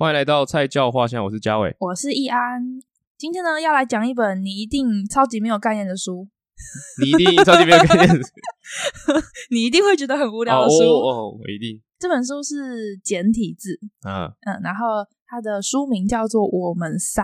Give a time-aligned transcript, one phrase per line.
[0.00, 2.62] 欢迎来到菜鸟话乡，我是嘉伟，我是易安。
[3.18, 6.26] 今天呢，要来讲一本你一定超级没有概念的书。
[7.04, 8.30] 你一定超级没有概念的书，
[9.52, 10.76] 你一定会觉得很无聊的书。
[10.84, 11.78] 哦，哦，我一定。
[11.98, 17.22] 这本书是简体字，嗯嗯，然后它的书名叫做《我们仨》，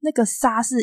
[0.00, 0.76] 那个“仨”是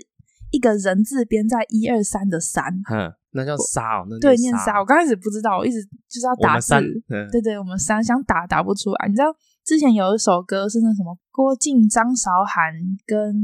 [0.49, 4.79] 一个人字边在一二三的“三”，嗯，那叫“仨”哦，那对，念“仨”。
[4.81, 6.73] 我刚开始不知道，我一直就是要打字，
[7.09, 9.27] 嗯、对对，我们三想打打不出来，你知道。
[9.67, 12.73] 之前有一首歌是那什么郭靖、张韶涵
[13.05, 13.35] 跟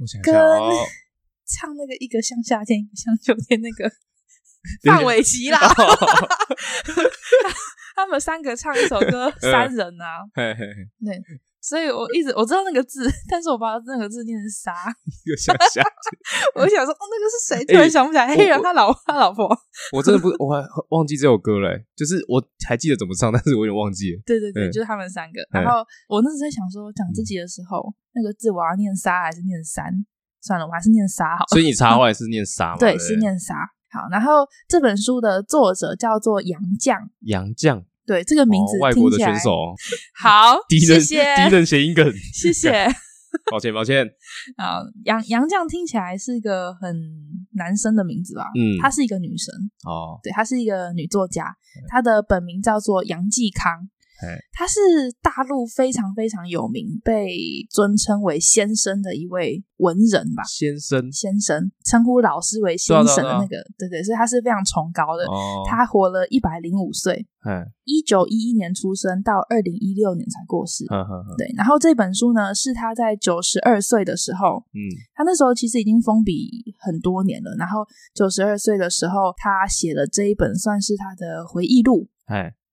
[0.00, 0.70] 我想想跟哦、
[1.44, 3.90] 唱那个一个像夏天一个像秋天那个
[4.86, 5.58] 范玮琪啦，
[7.96, 10.88] 他们三个唱一首歌三人啊，嘿嘿嘿。
[11.04, 11.20] 对。
[11.60, 14.72] 所以我一直我知道那个字， 但是我不知道那个字念是啥。
[15.26, 15.84] 一个像夏天，
[16.54, 17.64] 我就想说，哦，那个是谁？
[17.66, 18.34] 突然想不起来。
[18.34, 19.46] 黑人他老他老婆，
[19.92, 21.84] 我真的不，我还忘记这首歌嘞。
[21.94, 24.22] 就是我还记得怎么唱，但是我有点忘记了。
[24.24, 25.40] 对对对，就是他们三个。
[25.52, 29.92] 然后我那时候在想说，讲自己的时候，那个字我要念沙还是念三？
[30.40, 31.44] 算了，我还是念沙好。
[31.48, 32.78] 所以你插话也是念沙吗？
[32.78, 33.54] 对，是念沙。
[33.92, 36.96] 好，然后这本书的作者叫做杨绛。
[37.26, 37.84] 杨绛。
[38.06, 39.74] 对，这个名字外国的选手，
[40.18, 42.88] 好，第一任谢谢第一人谐音梗， 谢谢，
[43.50, 44.06] 抱 歉抱歉。
[44.56, 46.96] 啊，杨杨绛听起来是一个很
[47.52, 48.46] 男生的名字吧？
[48.58, 51.54] 嗯，她是一个女生哦，对，她是一个女作家，
[51.88, 53.88] 她的本名叫做杨继康。
[54.52, 54.78] 他是
[55.22, 57.36] 大陆非常非常有名，被
[57.70, 60.42] 尊称为先生的一位文人吧？
[60.44, 65.24] 先生，先生，称呼老师为先生的那个，对，啊对，所以他是非常崇高的。
[65.24, 67.26] 哦、他活了一百零五岁，
[67.84, 70.84] 一九一一年出生，到二零一六年才过世。
[70.88, 74.78] 呵呵呵对，然后这本书呢，是他在九十二岁的时候，嗯，
[75.14, 77.54] 他那时候其实已经封笔很多年了。
[77.58, 82.08] 然后九十二岁的时候，他写了这一本，算是他的回忆录。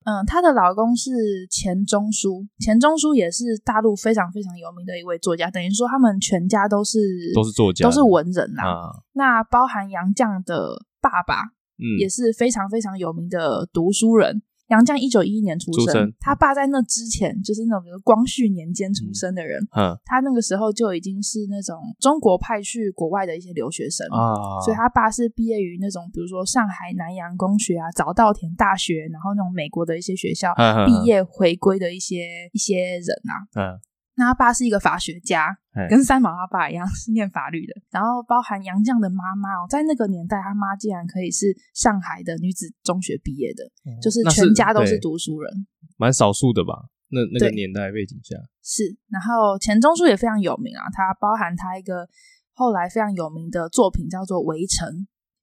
[0.07, 1.11] 嗯，她的老公是
[1.51, 6.97] 钱钟书，钱钟书也是大陆非常非常有名的一位作家，等于说他们全家都是
[7.35, 8.63] 都是作家，都是文人啦。
[8.63, 11.41] 啊、那包含杨绛的爸爸，
[11.75, 14.41] 嗯，也是非常非常有名的读书人。
[14.67, 24.05] 杨绛一九一一年出生，他爸在那之前就是那种比如光绪年间出生的人，嗯，他那个时候就已经是那种中国派去国外的一些留学生。
[24.11, 30.53] 啊，所以他爸是毕业于那种比如说上海南洋公学啊、早稻田大学，然后那种美国的一些学校
[30.85, 33.79] 毕业回归的一些一些人啊，嗯。
[34.17, 35.55] 那他爸是一个法学家，
[35.87, 37.73] 跟三毛他爸一样是念法律的。
[37.91, 45.67] 然后包含杨绛的妈妈哦，在那个年代，他妈竟然可以是上海的女子中学毕业的，哦、就是全家都是读书人，
[45.97, 46.89] 蛮少数的吧？
[47.09, 48.97] 那那个年代背景下是。
[49.07, 52.09] 然后钱钟书也非常有名啊，他包含他一个
[52.53, 54.89] 后来非常有名的作品叫做《围城》，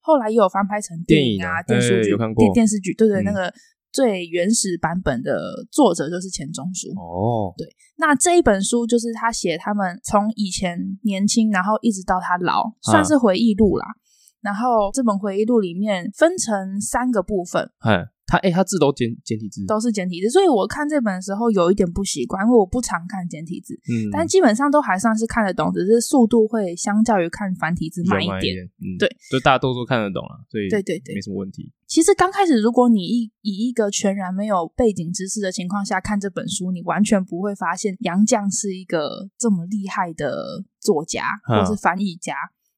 [0.01, 3.55] 后来也有翻拍成电影啊、电视剧、电电视剧，对对，嗯、那个。
[3.95, 5.39] 最原始版本的
[5.71, 6.89] 作者就是钱钟书。
[6.99, 7.65] 哦，对，
[7.97, 13.87] 那这一本书就是他写他们从以前年轻，然后一直到他老，算是回忆录啦。
[13.87, 13.95] 啊、
[14.41, 17.71] 然后这本回忆录里面分成三个部分，
[18.27, 31.71] 他哎、欸，他字都简简体字，都是简体字，所以我看这本的时候有一点不习惯，因为我不常看简体字，嗯，但基本上都还算是看得懂，只是速度会相较于看繁体字慢一点，嗯，对，就大家都说看得懂啊，所以对对对，没什么问题。
[31.87, 42.35] 其实刚开始，如果你以以一个全然没有背景知识的情况下看这本书，你完全不会发现杨绛是一个这么厉害的作家或是翻译家。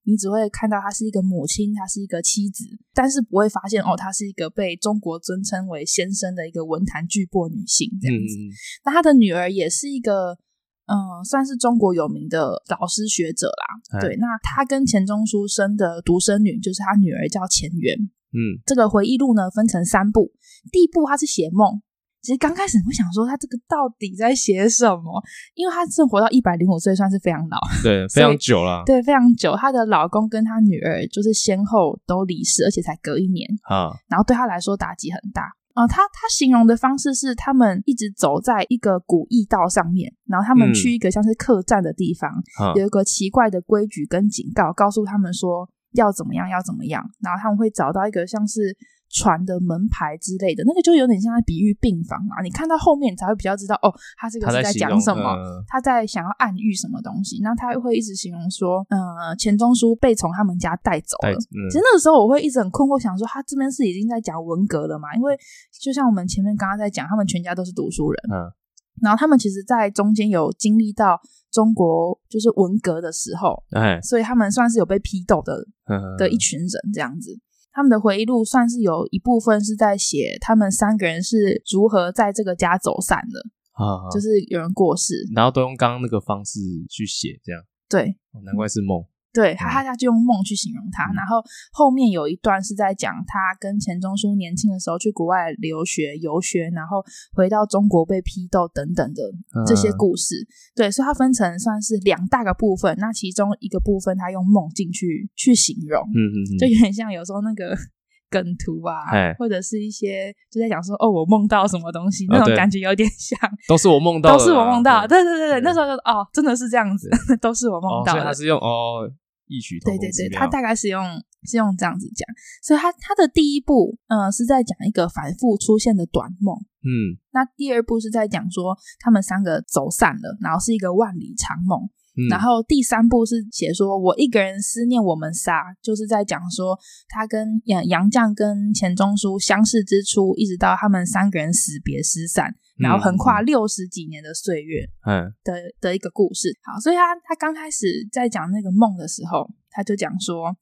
[0.06, 8.34] 你只会看到她是一个母亲，她是一个妻子，但是不会发现哦，她是一个被中国尊称为先生的一个文坛巨擘女性这样子。
[8.39, 10.39] 嗯、那她的女儿也是一个，
[10.87, 14.00] 嗯，算是中国有名的老师学者啦。
[14.00, 17.99] 对，那她跟钱钟书生的独生女就是她女儿叫钱媛。
[18.33, 20.33] 嗯，这个回忆录呢分成三部，
[20.71, 21.83] 第一部她是写梦。
[22.26, 25.23] 其实刚开始我想说，他这个到底在写什么？
[25.55, 29.55] 因为他是活到一百零五岁，算是非常老，对，非常久了，对，非常久。
[29.55, 35.43] 她的老公跟她女儿就是先后都离世，而且才隔一年啊，然后对她来说打击很大
[35.75, 35.87] 啊、呃。
[35.87, 42.29] 他他形容的方式是，他们一直走在一个古驿道上面，然后他们去一个像是客栈的地方，
[42.61, 48.76] 嗯、有一个奇怪的规矩跟警告，告诉他们说要怎么样，要怎么样，然后他们会找到一个像是。
[49.17, 52.43] 船的门牌之类的，那个就有点像在比喻病房啊。
[52.43, 55.35] 你看到后面，你才会比较知道哦，他这个是在讲什么，
[55.67, 57.41] 他在，想要暗喻什么东西。
[57.43, 61.33] 那他会一直形容说，呃，钱钟书被从他们家带走了。
[61.33, 65.15] 嗯、其实那个时候我会一直很困惑，想说他这边是已经在讲文革了嘛？
[65.17, 65.35] 因为
[65.81, 68.53] 就像我们前面刚刚在讲，他们全家都是读书人，嗯，
[69.01, 71.19] 然后他们其实，在中间有经历到
[71.51, 77.39] 中国就是文革的时候，哎，所以他们算是有被批斗的，嗯、的一群人这样子。
[77.76, 83.38] 他们的回忆录算是有一部分是在写他们三个人是如何在这个家走散的，
[83.73, 86.58] 啊，就是有人过世，然后都用刚刚那个方式
[86.88, 87.62] 去写，这样。
[87.87, 89.05] 对，难怪是梦。
[89.37, 97.05] 对，他他他就用梦去形容他，嗯、然后后面有一段是在讲他跟钱钟书年轻的时候去国外留学游学，然后
[97.35, 99.23] 回到中国被批斗等等的
[99.67, 100.35] 这些故事。
[100.41, 107.77] 嗯、对，所以它分成算是两大个部分，那其中一个部分他用梦境去去形容，嗯嗯嗯，就有点像有时候那个。
[108.29, 109.06] 梗图啊，
[109.39, 117.09] 或者是一些就在讲说哦，我梦到什么东西，那种感觉有点像， 都是我梦到，都是我梦到，对对对对，那时候就哦，真的是这样子，
[117.41, 118.19] 都是我梦到的。
[118.19, 119.09] 所以他是用哦
[119.46, 121.04] 异曲同工之妙，对对对，他大概是用
[121.44, 122.26] 是用这样子讲，
[122.62, 131.88] 所以他他的第一部嗯是在讲一个反复出现的短梦，嗯，那第二部是在讲说他们三个走散了，然后是一个万里长梦。
[132.31, 136.79] 然后第三部是写说，我一个人思念我们仨，就是在讲说
[137.09, 146.57] 他跟杨杨绛跟钱钟书相识之初，一直到他们三个人死别失散，然后横跨六十几年的岁月，嗯的的一个故事。
[146.63, 150.57] 好，所以他他刚开始在讲那个梦的时候，他就讲说，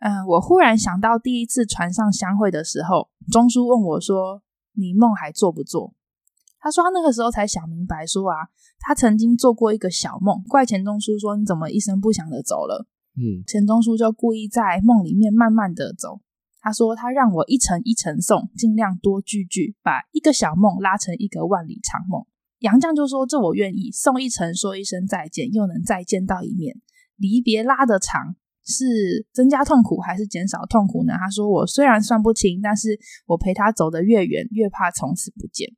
[0.00, 5.92] 嗯、呃，我忽然想到第一次船上相会的时候，钟书问我说，你梦还做不做？
[6.66, 8.38] 他说他那个时候才想明白，说啊，
[8.80, 12.88] 他曾经做过一个小梦，怪钱钟书说，你怎么一声不响的走了？
[13.14, 16.18] 嗯，钱钟书就故意在梦里面慢慢的走。
[16.60, 22.26] 他说他让我一层一层送，尽量多句句，把一个小梦拉成一个万里长梦。
[22.58, 26.74] 杨绛就说，这我愿意，送一程说一声再见，又能再见到一面。
[27.16, 28.34] 离别拉得长，
[28.64, 31.12] 是增加痛苦还是减少痛苦呢？
[31.16, 35.70] 他说我虽然算不清，但是我陪他走得越远，越怕从此不见。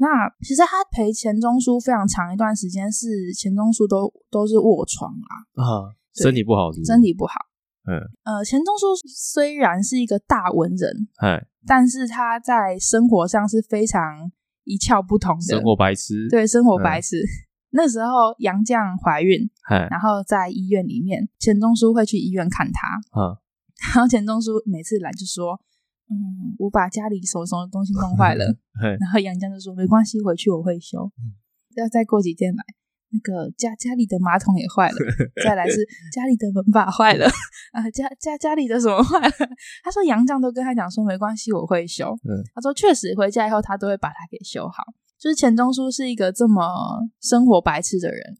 [0.00, 6.90] 那其实他陪钱钟书非常长一段时间，是钱钟书都都是卧床啊，啊，身体不好是不是？
[6.90, 7.34] 身体不好。
[7.84, 14.32] 嗯，呃，钱钟书虽然是一个大文人，哎，但是他在生活上是非常
[14.64, 16.26] 一窍不通的，生活白痴。
[16.30, 17.18] 对，生活白痴。
[17.18, 17.28] 嗯、
[17.72, 22.88] 那时候杨绛怀孕，嗯，然后在医院里面，钱钟书会去医院看他，
[23.20, 23.36] 嗯，
[23.92, 25.60] 然后钱钟书每次来就说。
[26.10, 28.44] 嗯，我把家里什么什么东西弄坏了，
[28.98, 31.10] 然后杨绛就说没关系，回去我会修。
[31.76, 32.64] 要再过几天来，
[33.12, 34.96] 那个家家里的马桶也坏了，
[35.44, 35.76] 再来是
[36.12, 37.26] 家里的门把坏了
[37.70, 39.30] 啊，家家家里的什么坏了？
[39.84, 42.12] 他说杨绛都跟他讲说没关系，我会修。
[42.52, 44.82] 他说确实回家以后他都会把它给修好。
[45.16, 46.64] 就是钱钟书是一个这么
[47.20, 48.36] 生活白痴的人，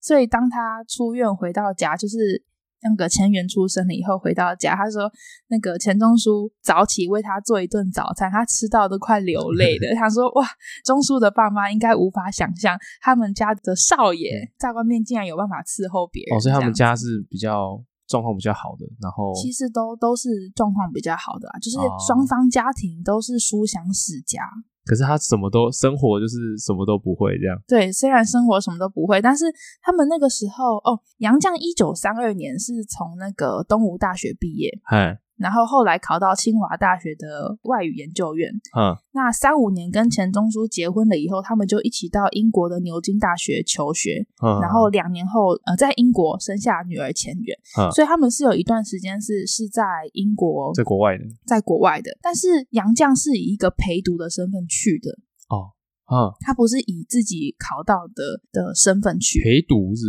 [0.00, 2.44] 所以当他出院回到家，就是。
[2.82, 5.10] 那个钱元出生了以后回到家，他说
[5.48, 9.94] 那个钱钟书早起为他做一顿早餐，他吃到都快流泪了。
[9.98, 10.46] 他说哇，
[10.84, 16.36] 钟书的爸妈应该无法想象他们家的少爷在外面竟然有办法伺候别人。
[16.36, 21.76] 哦，所以他们家是比较状况比较好的，然后其实都都是状况比较好的啊，就是
[22.06, 24.40] 双方家庭都是书香世家。
[24.86, 27.56] 可是他什么都生活就是什么都不会这样。
[27.68, 29.44] 对，虽然生活什么都不会，但是
[29.82, 34.70] 他们那个时候哦，杨绛一九三二年是从那个东吴大学毕业。
[34.84, 38.52] 嘿然后后来考到清华大学的外语研究院。
[38.76, 44.26] 嗯，那三五年跟钱钟书结婚了以后，他们就一起到英国的牛津大学求学。
[44.44, 47.56] 嗯，然后两年后，呃，在英国生下女儿钱媛。
[47.78, 52.10] 嗯，所以他们是有一段时间是是在英国，在国外的，在国外的。
[52.20, 55.10] 但是杨绛是以一个陪读的身份去的。
[55.48, 55.72] 哦，
[56.12, 60.02] 嗯，他不是以自己考到的的身份去陪读是，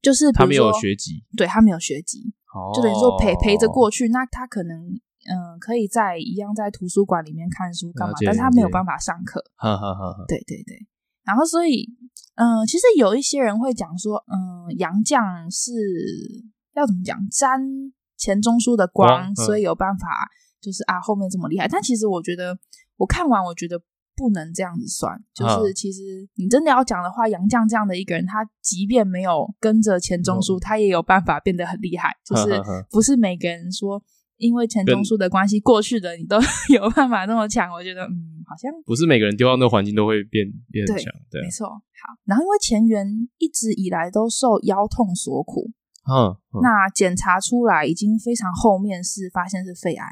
[0.00, 2.32] 就是他没有学籍，对，他没有学籍。
[2.74, 4.76] 就等于说陪陪着过去，那他可能
[5.28, 9.42] 嗯、呃、可以在一样在图书馆里面看书干嘛，但是他没有办法上课。
[9.56, 10.24] 哈哈哈。
[10.26, 10.86] 对对对，
[11.24, 11.88] 然后所以
[12.34, 15.70] 嗯、呃，其实有一些人会讲说，嗯、呃，杨绛是
[16.74, 17.60] 要怎么讲沾
[18.16, 20.08] 钱钟书的光，所以有办法
[20.60, 21.68] 就是啊后面这么厉害。
[21.68, 22.58] 但其实我觉得
[22.96, 23.80] 我看完，我觉得。
[24.20, 32.14] 不能这样子算，就是其实你真的要讲的话，杨绛这样的一个人，他即便没有跟着钱钟书，他也有办法变得很厉害。
[32.22, 32.60] 就是
[32.90, 34.02] 不是每个人说
[34.36, 36.36] 因为钱钟书的关系过去的你都
[36.68, 37.72] 有办法那么强。
[37.72, 40.96] 我觉得嗯，好像不是每个人丢到那个环境都会变变强。
[41.30, 41.66] 对，没错。
[41.66, 43.06] 好，然后因为钱媛
[43.38, 45.70] 一直以来都受腰痛所苦，
[46.04, 50.06] 嗯，那检查出来已经非常后面是发现是肺癌。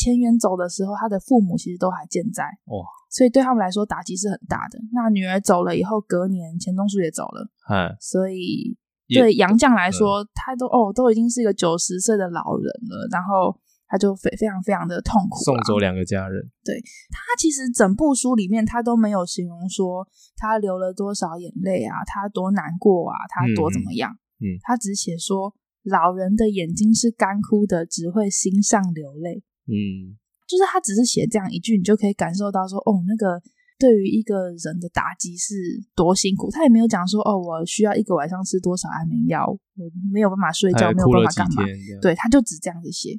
[0.00, 2.80] 钱媛走的时候，他的父母其实都还健在，哇，
[3.10, 4.78] 所以对他们来说打击是很大的。
[4.94, 8.78] 那女儿走了以后，隔年钱钟书也走了，嗯，所以
[9.08, 16.40] 对杨绛来说，他都哦都已经是一个九十岁的老人了，然后他就非非常非常的痛苦，送走两个家人。
[16.64, 16.80] 对，
[17.10, 29.42] 他其实整部书里面，他都没有形容说他流了多少眼泪啊，他多难过啊，他多怎么样，嗯，嗯，他只写说老人的眼睛是干枯的，只会心上流泪。
[29.66, 33.40] 嗯，就是他只是写这样一句，你就可以感受到说，哦，那个
[33.78, 35.54] 对于一个人的打击是
[35.94, 36.50] 多辛苦。
[36.50, 41.62] 他也没有讲说哦，我需要一个晚上吃多少安眠药，我没有办法睡觉，没有办法干嘛。
[42.00, 43.18] 对，他就只这样子写。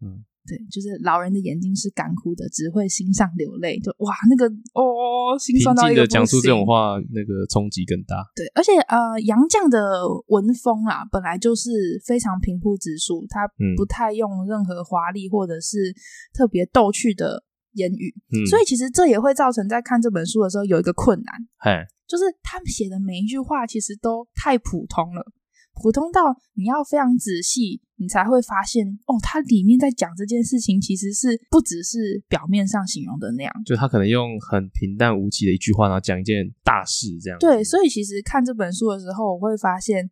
[0.00, 0.24] 嗯。
[0.46, 3.78] 对，就是老人的眼睛是干枯的，只会心上流泪。
[3.78, 6.06] 就哇，那个哦，心酸到一个。
[6.06, 8.16] 讲出这种话，那个冲击更大。
[8.34, 11.70] 对，而且呃，杨绛的文风啊，本来就是
[12.04, 13.46] 非常平铺直述，他
[13.76, 15.94] 不太用任何华丽或者是
[16.34, 17.44] 特别逗趣的
[17.74, 25.24] 言语，嗯，所以其实这也会造成在看这本书的时候有一个困难，嘿，就是他们写的每一句话其实都太普通了。
[25.74, 33.52] 普通到你要非常仔细，你才会发现哦，它里面在讲这件事情，其实是不只是表面上形容的那样。
[33.64, 37.38] 就他可能用很平淡无奇的一句话，然后讲一件大事这样。
[37.38, 40.10] 对，所以其实看这本书的时候，我会发现。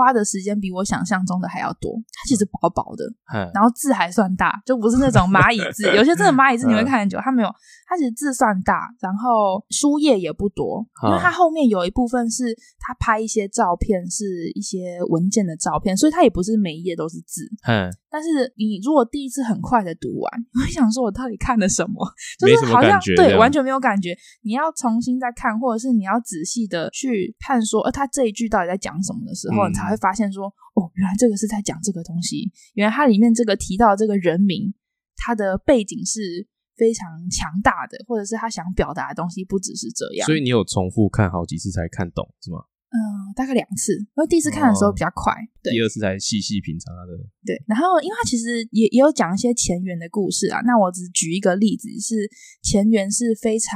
[0.00, 3.04] 花的时间比我想象中的还要多，它其实薄薄的，
[3.34, 5.84] 嗯、然后字还算大，就不是那种蚂蚁字。
[5.94, 7.48] 有些真的蚂蚁字你会看很久，它没有，
[7.86, 17.46] 它其实字算大，然后书页也不多，因为它后面有一部分是它拍一些照片，是一些文件的照片，所以它也不是每一页都是字。
[17.68, 20.32] 嗯，但是你如果第一次很快的读完，
[20.64, 22.00] 会想说我到底看了什么？
[22.38, 24.16] 就是好像对，完全没有感觉。
[24.42, 29.90] 你要重新再看，或者是你要仔细的去看说，呃，他这一句到底在讲什么的时候，嗯、你才。
[29.90, 32.48] 会发现说，哦，原来这个是在讲这个东西。
[32.74, 34.72] 原来它里面这个提到这个人名，
[35.16, 40.24] 他的背景是非常强大的，或者是他想表达的东西不只是这样。
[40.26, 42.58] 所以你有重复看好几次才看懂是吗？
[42.90, 43.94] 嗯、呃，大概两次。
[43.94, 47.16] 因为第一次看的时候比较快，哦、对，第二次才细细品尝它的。
[47.46, 50.60] 对，然后因为他其实也也有讲一些前缘的故事啊。
[50.66, 52.28] 那我只举一个例子，是
[52.62, 53.74] 前缘是非常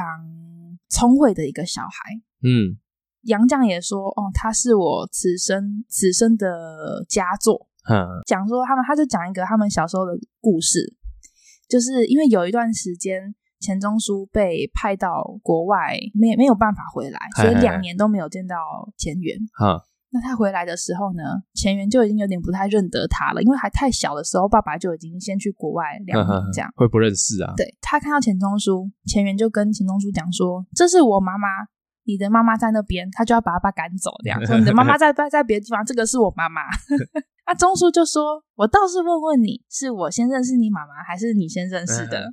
[0.88, 2.20] 聪慧的一个小孩。
[2.42, 2.78] 嗯。
[3.24, 7.66] 杨绛也说：“哦，他是我此生此生的佳作。
[7.88, 10.94] 嗯”讲说他们，他就讲一个他们小时候的故事，
[11.66, 18.56] 就是因为有一段时间钱钟书被派到国外，没没有办法回来，所以两年都没有见到
[18.98, 19.34] 钱媛。
[19.64, 19.80] 嗯，
[20.12, 21.22] 那他回来的时候呢，
[21.54, 27.54] 钱媛就已经有点不太认得他了，因为还太小的时候，爸爸就已经先去国外两年，这样会不认识啊？
[27.56, 31.48] 对，他看到钱钟书，钱媛就跟钱钟书讲说：“这是我妈妈。”
[32.06, 34.58] 你的妈妈在那边，他就要把爸爸赶走，这样说。
[34.58, 36.60] 你的妈妈在在在别的地方，这个是我妈妈。
[37.44, 42.32] 啊，钟叔就说：“我倒是问问你，是我先认识你妈妈，还是你先认识的？”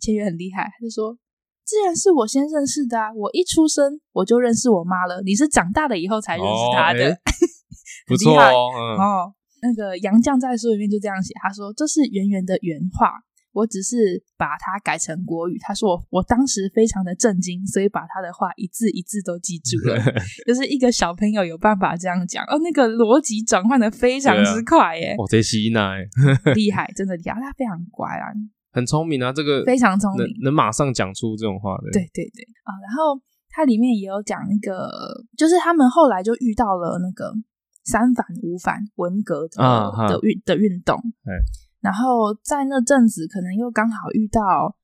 [0.00, 1.16] 钱媛很厉害，他就说
[1.64, 3.12] ：“自然是我先认识的啊！
[3.14, 7.00] 我一出生我就认识我妈了，你是长大了以后才认识她的。
[7.00, 7.18] 哦”欸、
[8.06, 9.34] 不错哦，嗯、哦。
[9.62, 13.12] 那个杨绛在书里面就这样写，他说：“这是圆圆的原话。”
[13.52, 15.58] 我只是把它改成国语。
[15.60, 19.96] 他说我：“我当时非常的震惊，所以把他的话一字一字都记住了。
[20.46, 25.14] 就是一个小朋友有办法这样讲哦，那个逻辑转换的非常之快耶！
[25.18, 26.04] 我这吸奶
[26.54, 28.32] 厉害，真的厉害，他非常乖啊，
[28.72, 31.90] 很聪明啊，这个非常聪明，能马上讲出这种话的。
[31.92, 34.88] 对对对啊，然后它里面也有讲一个，
[35.36, 37.32] 就是他们后来就遇到了那个
[37.84, 40.96] 三反五反文革的、啊、的运的运动。
[41.82, 44.76] 然后在那阵子，可能又刚好遇到，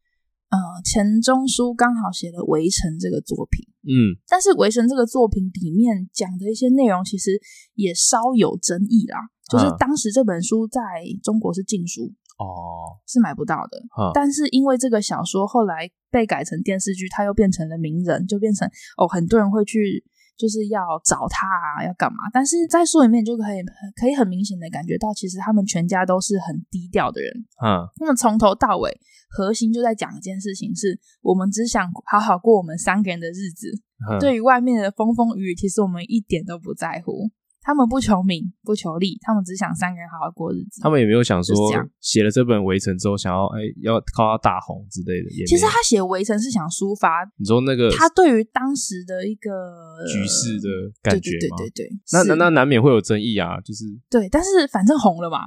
[0.51, 7.41] 呃，钱钟书刚好写了《围城》这个作品，嗯，但是《围城》这个作品里面讲的一些内容，其实
[7.75, 9.17] 也稍有争议啦。
[9.49, 10.83] 就是当时这本书在
[11.23, 13.79] 中国是禁书哦，是买不到的。
[13.97, 20.05] 嗯，但是因为这个小说后来被改成电视剧，它又变成了名人，就变成哦，很多人会去。
[20.39, 22.19] 就是要找他啊，要干嘛？
[22.33, 23.59] 但是在书里面就可以
[24.01, 27.33] 可以很明显的感觉到，其实他们全家都是很低调的人。
[27.63, 28.89] 嗯，那么从头到尾，
[29.29, 33.69] 核心就在讲一件事情是：是我们只想好好过我们三个人的日子。
[34.09, 37.29] 嗯，对于外面的风风雨雨，其实我们一点都不在乎。
[37.69, 40.81] 他们不求名，不求利，他们只想三个人好好过日子。
[40.81, 41.55] 他们也没有想说
[42.01, 45.29] 写了这本《围城》之后，想要哎、欸、要靠他大红之类的。
[45.45, 49.53] 其实他写《围城》是想抒发，你说那个他对于当时的一个
[50.09, 50.67] 局势的
[51.03, 51.59] 感觉吗？
[51.61, 52.01] 对对对对对。
[52.11, 55.41] 那那那难免会有争议啊，就是对，但是反正红了嘛。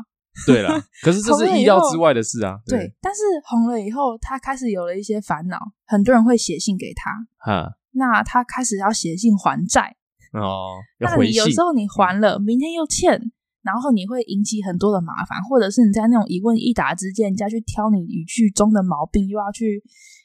[0.45, 0.69] 对了，
[1.01, 2.59] 可是这是意料之外的事啊。
[2.67, 7.09] 对，对，但是红了以后，他开始有了一些烦恼，很多人会写信给他。
[7.39, 9.95] 哈，那他开始要写信还债。
[10.33, 13.19] 哦，那你有时候你还了，明天又欠，
[13.63, 19.83] 然后你会引起很多的麻烦，或者是你在那种一问一答之间，人家去挑你语句中的毛病，又要去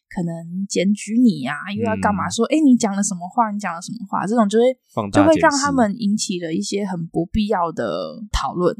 [0.09, 2.31] 可能检举你啊，又要干嘛？
[2.31, 3.51] 说，哎、嗯，你讲了什么话？
[3.51, 4.25] 你讲了什么话？
[4.27, 4.73] 这种就会
[5.11, 8.77] 就会让他们引起了一些很不必要的讨论。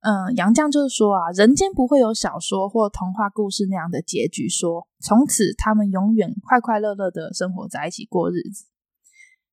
[0.00, 8.64] 嗯，杨绛就是说啊，人间不会有小说或童话故事那样的结局，说从此他们永远快快乐乐的生活在一起过日子。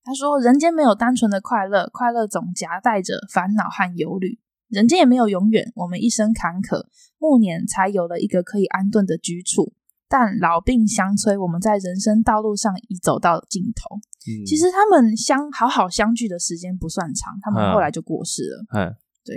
[0.05, 4.39] 他说：“人间没有单纯的快乐，快乐总夹带着烦恼和忧虑。
[4.69, 6.85] 人间也没有永远，我们一生坎坷，
[7.17, 9.73] 暮年才有了一个可以安顿的居处。
[10.07, 13.95] 但老病相催，我们在人生道路上已走到了尽头。
[14.27, 18.65] 嗯、其实他们相好好相聚的时间不算长，他们后来就过世了。
[18.73, 18.95] 嗯，
[19.25, 19.35] 对，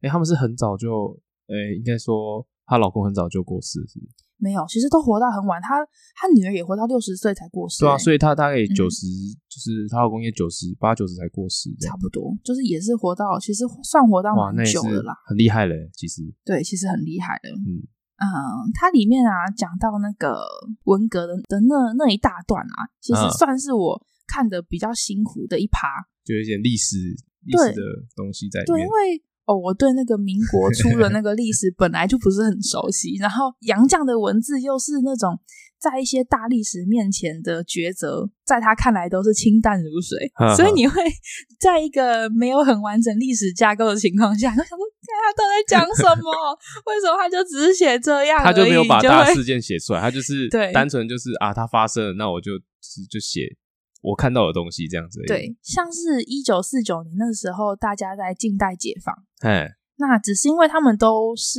[0.00, 1.18] 哎、欸，他们是很早就，
[1.48, 4.25] 哎、欸，应该说她老公很早就过世，是不是？
[4.38, 5.60] 没有，其实都活到很晚。
[5.62, 5.80] 他
[6.14, 7.80] 他女儿也活到六十岁才过世。
[7.80, 15.88] 对啊，所以他大概九十、嗯，就是她老公也九十八九十才过世，差不多，就是也是活到，其实算活到蛮久的啦，很厉害嘞。
[15.94, 17.48] 其实，对，其实很厉害的。
[17.48, 17.80] 嗯
[18.20, 18.28] 嗯，
[18.74, 20.44] 它里面啊讲到那个
[20.84, 25.88] 文革的的那那一大段啊，其实算是我看的比较辛苦的一趴，
[26.24, 26.96] 就有一点历史
[27.44, 27.82] 历史的
[28.14, 28.76] 东西在里面。
[28.76, 29.22] 对，因为。
[29.46, 35.38] 哦，我对那个民国初的那个历史 本来就不是很熟悉，然后杨绛的文字又是那种
[35.78, 40.18] 在一些大历史面前的抉择，在他看来都是清淡如水，
[40.56, 41.00] 所以你会
[41.60, 46.32] 在一个没有很完整历史架构的情况下，就想说他都在讲什么？
[46.86, 48.42] 为什么他就只是写这样？
[48.42, 52.52] 他就没有把大事件写出来，他就是对单纯就是啊，他发生了，那我就
[53.08, 53.56] 就写。
[54.06, 61.58] 我看到的东西这样子，对，像是一九四九年那时候，大家在近代解放，哎，那只是因为他们都是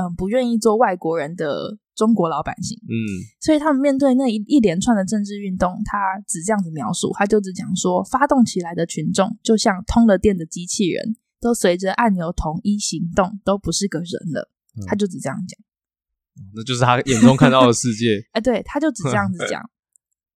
[0.00, 2.96] 嗯不愿意做外国人的中国老百姓，嗯，
[3.42, 15.60] 所以他们面对那一一连串的政治运动，他只这样子描述，他就只讲说，发动起来的群众就像通了电的机器人，都随着按钮统一行动，都不是个人了，嗯、他就只这样讲，
[16.54, 19.60] 那就是他眼中看到的世界，哎， 对，他就只这样子 讲。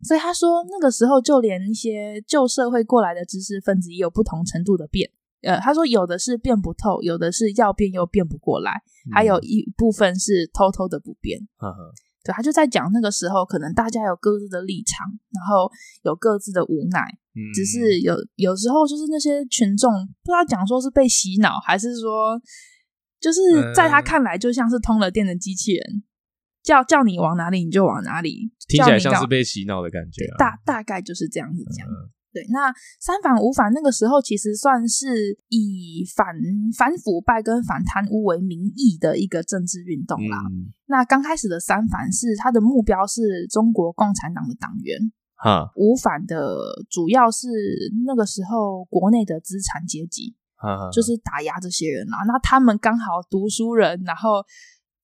[0.03, 5.11] 所以他说，那个时候就连一些旧社会过来的知识分子也有不同程度的变。
[5.43, 11.41] 呃，他说有的是变不透，有的是要变又变不过来，嗯、还有一部分是偷偷的不变。
[11.57, 11.93] 呵呵
[12.23, 15.71] 对，他就在讲那个时候，可能大家有各自的立场，然后
[16.03, 17.01] 有各自的无奈。
[17.35, 19.91] 嗯、只是有有时候就是那些群众
[20.23, 22.39] 不知道讲说是被洗脑，还是说
[23.19, 23.41] 就是
[23.75, 26.03] 在他看来就像是通了电的机器人。
[26.63, 30.37] 叫叫你往哪里你就往哪里，听起来像是被洗脑的感觉，啊。
[30.39, 31.87] 大大概就是这样子讲。
[31.89, 36.27] 嗯、对，那三反五反那个时候其实算是以反
[36.77, 40.39] 反腐败跟反贪污为名义的一个政治运动啦。
[40.51, 44.99] 嗯、那刚开始的三反是他的目标是中国共产党的党员，
[45.37, 46.57] 哈，五反的
[46.91, 47.49] 主要是
[48.07, 52.19] 那个时候国内的资产阶级，哈就是打压这些人啦。
[52.27, 54.45] 那他们刚好读书人，然后。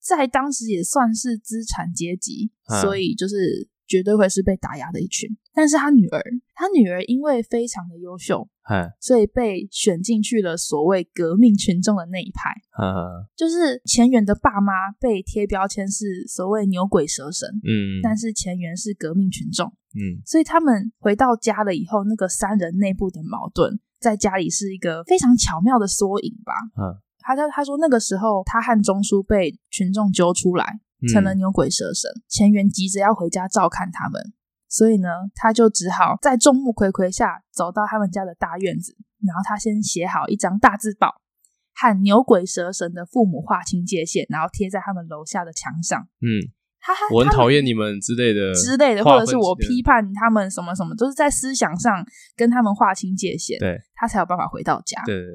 [0.07, 5.29] 在当时也算是资产阶级，嗯、所以就是绝对会是被打压的一群。
[5.53, 6.21] 但是他女儿，
[6.53, 12.51] 他女儿因为非常的优秀，嗯、所以被选进去了所谓革命群众的那一派。
[12.79, 27.01] 嗯、就是钱媛的爸妈被贴标签是所谓牛鬼蛇神，嗯，但是钱媛是革命群众，嗯，所以他们回到家了以后，那个三人内部的矛盾，在家里是一个非常巧妙的缩影吧，嗯。
[27.27, 30.79] 他他他说那个时候他和钟书被群众揪出来，
[31.11, 32.09] 成了牛鬼蛇神。
[32.29, 34.31] 钱元急着要回家照看他们，
[34.69, 41.21] 所以呢，他就只好在众目睽睽下走到他们家的大院子，然后他先写好一张大字报，
[41.75, 45.99] 和牛鬼蛇神的父母划清界限，然后贴在他们楼下的墙上。
[46.21, 46.39] 嗯，
[46.79, 52.05] 他我很讨厌你们之类的之类的，或者是我批判他们什么什么，都是在思想上
[52.37, 55.03] 跟他们划清界限，对，他才有办法回到家。
[55.05, 55.13] 对。
[55.17, 55.25] 对，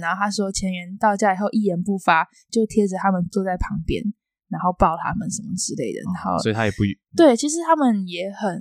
[0.00, 4.02] 然后他说，钱媛到家以后一言不发，就贴着他们坐在旁边，
[4.48, 6.00] 然后抱他们什么之类的。
[6.12, 6.82] 然后，所以他也不
[7.16, 8.60] 对，其实他们也很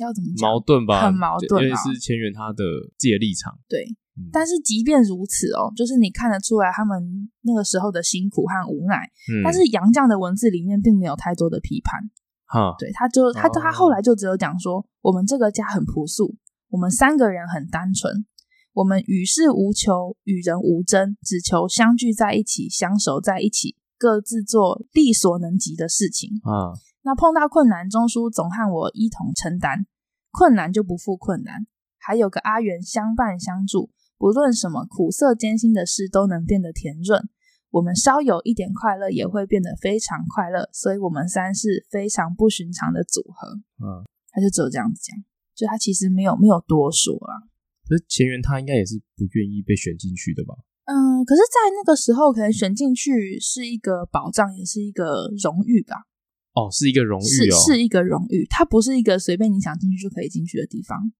[0.00, 2.64] 要怎么讲矛盾吧，很矛盾，因为是钱媛他的
[2.98, 3.56] 自己的立场。
[3.68, 3.84] 对，
[4.16, 8.96] 嗯、但是即便如此哦，就是你看得出来他们那个时候的辛苦和无奈。
[9.30, 12.00] 嗯、但是杨绛的文字里面并没有太多的批判。
[12.46, 16.36] 哈，对，他就他、哦、他后来就只有讲说，我们这个家很朴素，
[16.68, 18.26] 我们三个人很单纯。
[18.74, 26.40] 我们与世无求，与人无争，只求相聚在一起，相守在一起，各自做力所能及的事情。
[26.42, 29.86] 啊，那碰到困难，钟叔总和我一同承担，
[30.32, 31.66] 困难就不负困难，
[31.98, 37.28] 还有个阿元相伴相助，不论什么苦涩艰辛的事，都能变得甜润。
[37.70, 40.68] 我们稍有一点快乐，也会变得非常快乐。
[40.72, 43.48] 所以，我们三是非常不寻常的组合。
[43.84, 45.16] 嗯，他就只有这样子讲，
[45.54, 47.53] 就他其实没有没有多说啊。
[47.88, 50.54] 可是钱媛他应该也是不愿意被选进去的吧？
[50.86, 56.04] 嗯，可是，在那个时候，可能选进去是一个保障，也是一个荣誉吧。
[56.52, 58.46] 哦，是一个荣誉哦，是是一个荣誉。
[58.50, 61.12] 它不是一个随便你想进去就可以进去的地方，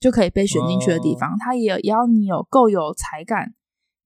[0.00, 1.30] 就可以被选进去的地方。
[1.32, 3.54] 哦、它也也要你有够有才干，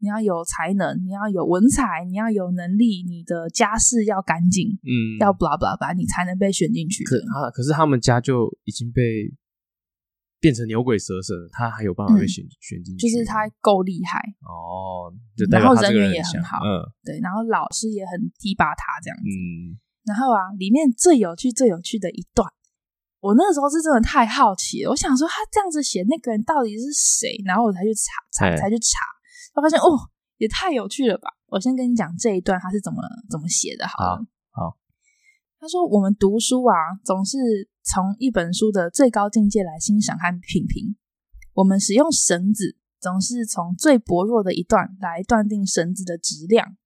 [0.01, 7.05] 你要有才能，你要有文采，你要有能力，你的家世要干净，嗯，要 blah blah blah，你才能被选进去。
[7.05, 9.03] 可啊，可是他们家就已经被。
[10.38, 15.12] 变成牛鬼蛇神，他还有办法被选、嗯、选进去，就是他够厉害哦。
[15.51, 19.25] 然后人缘也很好，嗯，对，然后老师也很提拔他这样子。
[19.25, 22.49] 嗯，然后啊，里面最有趣、最有趣的一段，
[23.20, 24.90] 我那个时候是真的太好奇了。
[24.90, 27.42] 我想说，他这样子写那个人到底是谁？
[27.44, 29.01] 然后我才去查，查，才去查，
[29.55, 29.99] 我发现哦，
[30.38, 31.31] 也太有趣了吧！
[31.46, 34.27] 我先跟你讲这一段他是怎么怎么写的，好了。
[34.51, 34.77] 好，好，
[35.66, 37.37] 他说我们读书啊，总是
[37.83, 40.94] 从一本书的最高境界来欣赏和品评。
[41.55, 46.76] 我们使用绳子，总是从最薄弱的一段来断定绳子的质量。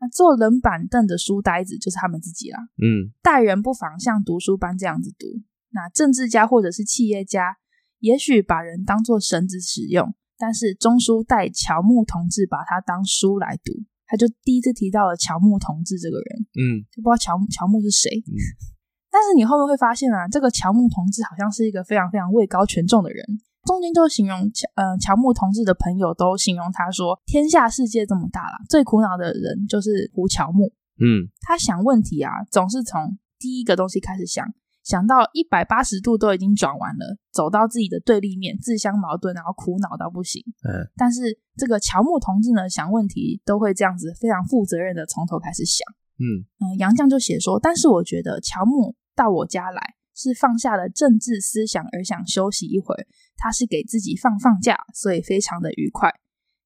[0.00, 2.58] 那坐冷板凳的书呆子就是他们自己啦。
[2.80, 5.26] 嗯，待人不妨像读书般这样子读。
[5.72, 7.58] 那政治家或者是企业家，
[7.98, 13.74] 也许把人当作绳子使用，但是中书代乔木同志把它当书来读。
[14.06, 16.26] 他就第一次提到了乔木同志这个人。
[16.54, 18.10] 嗯，就不知道乔乔木是谁。
[18.26, 18.34] 嗯，
[19.10, 23.24] 但是你后面会发现啊，这个乔木同志好像是一个非常非常位高权重的人。
[23.66, 34.46] 中间就形容乔呃乔木同志的朋友都形容他说：“天下世界这么大了，最苦恼的人就是胡乔木。”嗯，他想问题啊，总是从第一个东西开始想，
[34.86, 40.40] 想到一百八十度都已经转完了，走到自己的对立面，自相矛盾，然后苦恼到不行。
[40.62, 45.84] 嗯，但是这个乔木同志呢，想问题都会这样子非常负责任的从头开始想。
[46.20, 49.94] 嗯嗯，杨绛就写说，但是我觉得乔木到我家来。
[50.18, 56.10] 是放下了政治思想而想休息一会儿，他是给自己放放假，所以非常的愉快。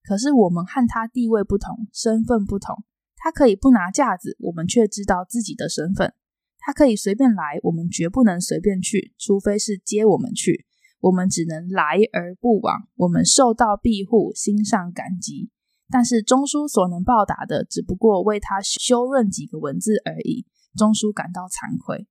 [0.05, 2.85] 可是我们和他地位不同，身份不同，
[3.17, 6.11] 他可以不拿架子，我们却知道自己的身份；
[6.61, 10.67] 他可以随便来，我们绝不能随便去，除非是接我们去，
[11.01, 12.89] 我们只能来而不往。
[12.97, 15.51] 我们受到庇护，心上感激，
[15.91, 20.47] 但是中书所能报答的，只不过为他修润几个文字而已。
[20.77, 22.07] 中书感到惭愧。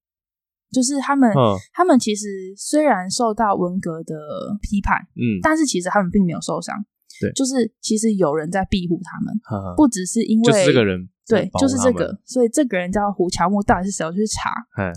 [0.72, 4.14] 就是他们，嗯、他们其实虽然受到文革的
[4.62, 6.86] 批判，嗯，但是其实他们并没有受伤。
[7.20, 14.04] 对，就是其实有人在庇护他们，嗯、不只是因为就是这个人，对，就是这个，所以这个人叫胡乔木，到底是谁？
[14.04, 14.50] 我去查，
[14.82, 14.92] 嗯，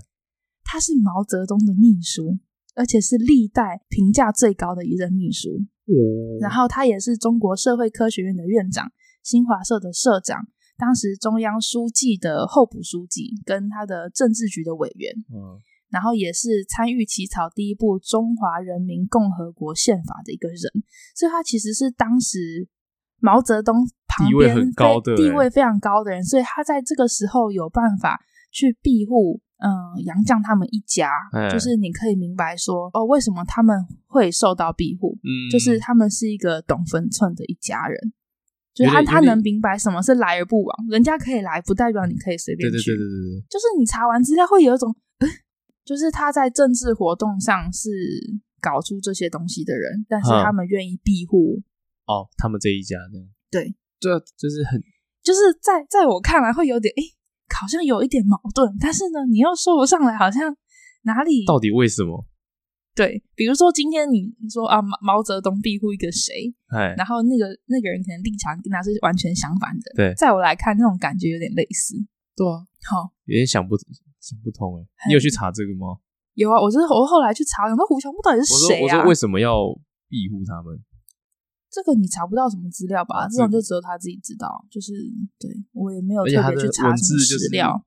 [0.65, 2.39] 他是毛泽东的秘书，
[2.75, 5.51] 而且是历代评价最高的一任秘书。
[5.85, 8.91] 哦，然后他也是中国社会科学院的院长，
[9.23, 10.49] 新华社的社长。
[10.79, 20.59] 当时中央书记的候补书记，跟他的政治局的委员，嗯，然后也是参与起草第一部中华人民共和国宪法的一个人，
[21.15, 22.67] 所以他其实是当时
[23.23, 29.71] 毛泽东旁边地位很高的、欸、地位非常高的人，所以他在这个时候有办法去庇护，嗯，
[30.05, 38.13] 杨绛他们一家，欸、就是你可以明白说，哦，为什么他们会受到庇护，嗯，就是他们是一个懂分寸的一家人。
[38.75, 42.77] 就是他他能明白什么是来而不往，人家可以来，不代表你可以随便去。
[42.77, 45.29] 对对对对对，就是你查完资料会有一种，呃，
[45.85, 47.91] 就是他在政治活动上是
[48.63, 51.61] 搞出这些东西的人，但是他们愿意庇护
[52.13, 53.27] 哦，他们这一家这样。
[53.51, 53.65] 对，
[54.01, 54.81] 对就是很，
[55.23, 57.03] 就是在在我看来会有点，哎，
[57.57, 60.55] 好像有一点矛盾，但是呢，你又说不上来，好像
[61.03, 62.27] 哪里到底为什么？
[62.95, 69.93] 对，比如说今天你说啊，毛毛泽东庇护一个谁，哎，然后那个那个人可能立场跟他是完全相反的。
[69.97, 71.97] 对，在我来看，那种感觉有点类似。
[72.37, 73.77] 对啊，好，有点想不
[74.21, 74.85] 想不通哎。
[75.09, 75.97] 你有去查这个吗？
[76.35, 78.83] 有啊，我就是我后来去查，想说胡乔木到底是谁啊？
[78.83, 79.65] 我说为什么要
[80.09, 80.77] 庇护他们？
[81.73, 83.27] 这个你查不到什么资料吧？
[83.29, 84.65] 这种就只有他自己知道。
[84.71, 84.93] 就是
[85.41, 87.83] 对我也没有特别去查什么史料，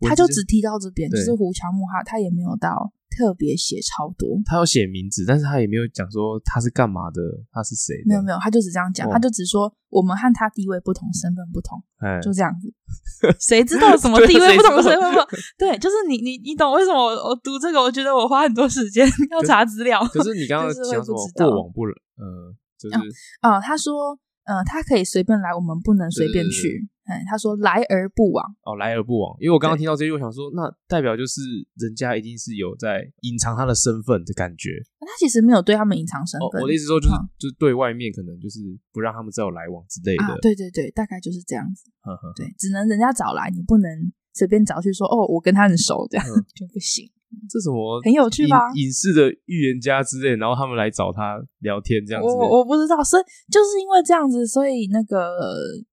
[0.00, 2.92] 他就只提到这边，就是胡乔木哈，他也没有到。
[3.16, 7.94] 特别写超多，他有写名字，但是他也没有讲说他是干嘛的，他是谁？
[8.04, 12.66] 没有没有，他就只这样讲，哦、他就只说我们和他地位不同，身份不同，哎，就这样子。
[13.38, 15.28] 谁知道什么地位不同，身份不同？
[15.56, 17.80] 对，就是你你你懂为什么我我读这个？
[17.80, 20.04] 我觉得我花很多时间 要查资料。
[20.06, 21.82] 可是你刚刚讲什么过往不
[22.18, 22.50] 呃，
[22.90, 26.88] 就是啊、哦，他说呃，他可以随便来，我们不能随便去。
[27.04, 31.42] 哎，他说来而不往哦，来而不往，因为我刚刚听到这句，我想说，那代表就是
[31.76, 34.70] 人家一定是有在隐藏他的身份的感觉。
[35.00, 40.24] 他其实没有对他们隐藏身份，哦，我的意思说就是，嗯、就是对外面可能就是不让他们再有来往之类的。
[40.24, 41.90] 啊、对对对，大概就是这样子。
[42.00, 43.90] 呵呵呵对，只能人家找来，你不能
[44.32, 47.04] 随便找去说哦，我跟他很熟，这样、嗯、 就不行。
[47.48, 48.58] 这什么很有趣吧？
[48.74, 52.28] 隐士的预言家之类，然后他们来找他聊天这样子。
[52.28, 55.20] 我我不知道，所以就是因为这样子，所以那个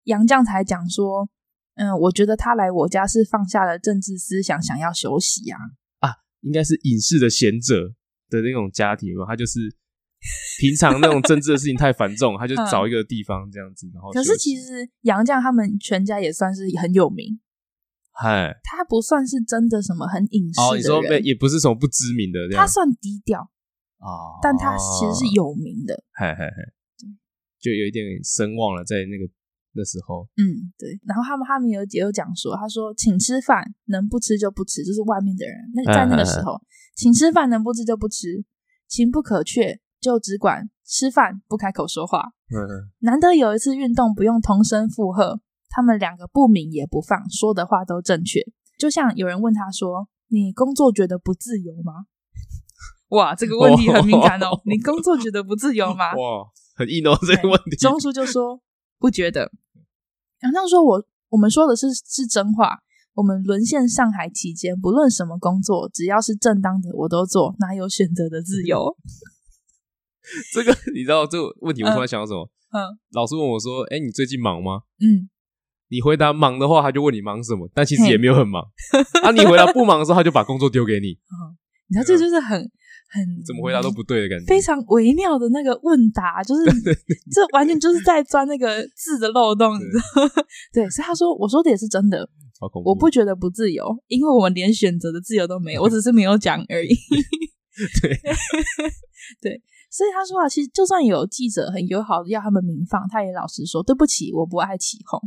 [0.06, 1.30] 杨绛才讲说。
[1.76, 5.58] 嗯，我觉得他来我家是放下了政治思想，想要休息呀、
[6.02, 6.10] 啊。
[6.10, 7.88] 啊，应该是隐士的贤者
[8.30, 9.58] 的那种家庭嘛，他就是
[10.60, 14.12] 平常那种政治的事情太繁重，他就 找一个地方这样子，然后。
[14.12, 17.40] 可是其实杨绛他们全家也算是很有名，
[18.22, 23.42] 嗨，他不算是真的什么很隐士的人，哦，你说也不是什么不知名的，他算低调。
[23.98, 26.58] 啊，但他其实是有名的，嗨嗨嗨，
[27.60, 29.32] 就有一点声望了，在那个。
[29.74, 31.00] 那时候，嗯，对。
[31.08, 35.56] 然后他们他们有也有讲说，他说请吃饭，能不吃就不吃，就是外面的人。
[35.74, 36.60] 那在那个时候，
[36.94, 38.44] 请吃饭，能不吃就不吃，
[38.90, 42.34] 情不可却，就只管吃饭，不开口说话。
[42.50, 45.40] 嗯，难得有一次运动不用同声附和，
[45.72, 48.42] 他们两个不明也不放，说的话都正确。
[48.78, 52.06] 就像有人问他说：“你工作觉得不自由吗？”
[53.10, 54.62] 哇，这个问题很敏感哦。
[54.66, 56.14] 你工作觉得不自由吗？
[56.20, 57.76] 哇，很硬哦，这个问题。
[57.78, 58.62] 钟叔就说
[59.00, 59.52] 不觉得。
[60.42, 62.80] 杨绛说：“我我们说的是是真话。
[63.14, 68.96] 我们沦陷上海期间，不论什么工作，只要是正当的，我都做，哪有选择的自由？”
[70.54, 72.50] 这个你知道这个问题，我突然想到什么？
[72.72, 75.30] 嗯，嗯老师问我说：“哎，你最近忙吗？”嗯。
[75.92, 78.64] 你回答忙的话，他就问你忙什么，但其实也没有很忙。
[79.22, 81.12] 啊，你回答不忙的时候，他就把工作丢给你。
[81.12, 81.52] 哦，
[81.90, 82.58] 你知道这就是很
[83.12, 86.64] 很怎么回答都不对的感觉，非常微妙的那个问答，就是
[87.30, 90.32] 这完全就是在钻那个字的漏洞，你知道吗？
[90.72, 92.28] 对，所以他说我说的也是真的，
[92.86, 96.96] 我不觉得不自由，因为我们连选择的自由都没有， 我只是没有讲而已。
[98.02, 98.12] 对
[99.42, 105.20] 对，所以他说啊，其实就算有记者很友好的要他们明放，他也老实说对不起，我不爱起哄。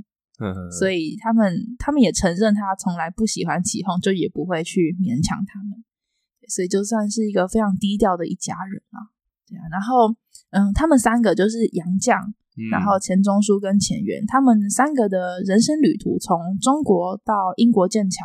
[0.78, 5.84] 所以他们他们也承认他从来不喜欢起哄，就也不会去勉强他们。
[6.48, 9.08] 所以就算是一个非常低调的一家人啊，
[9.48, 9.62] 对啊。
[9.70, 10.14] 然后
[10.50, 12.20] 嗯，他们三个就是杨绛，
[12.58, 18.22] 嗯、然后钱钟书跟钱媛，他们三个的人生旅途，从中国到英国剑桥，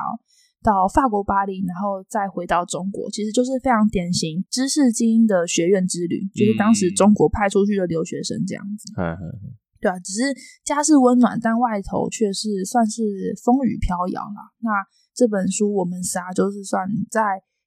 [0.62, 8.91] 到法国巴黎，然后再回到中国，其实就是非常典型知识精英的学院之旅，就是当时中国派出去的留学生这样子。
[8.98, 14.51] 嗯嗯对啊，只是家是温暖，但外头却是算是风雨飘摇啦。
[14.59, 14.69] 那
[15.13, 17.21] 这本书我们仨就是算在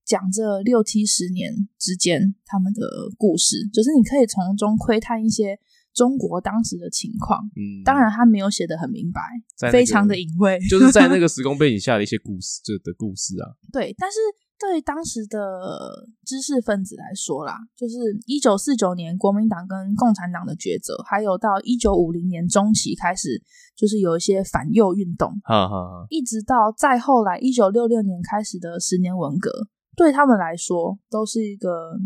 [0.05, 2.81] 讲这六七十年之间他们的
[3.17, 5.59] 故事，就是你可以从中窥探一些
[5.95, 7.41] 中国当时的情况。
[7.57, 9.21] 嗯，当然他没有写得很明白，
[9.61, 13.57] 那个、非常的隐晦，就是在那个时空背景下的一些故事，这的故事啊。
[13.73, 14.17] 对，但是。
[14.63, 23.43] 对当时的知识分子来说啦，就是一九四九年国民党跟共产党的抉择，还有到一九五零年中期开始，
[23.75, 29.51] 就是有一些反右运动，哈哈哈，一直到再后来一九六六年开始的十年文革，
[29.97, 31.99] 对他们来说都是一个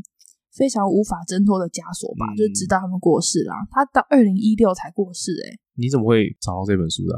[0.56, 2.24] 非常无法挣脱的枷锁吧。
[2.32, 7.14] 嗯、就直到他们过世啦，他到二零一六才过世、欸，诶你怎么会找到这本书的？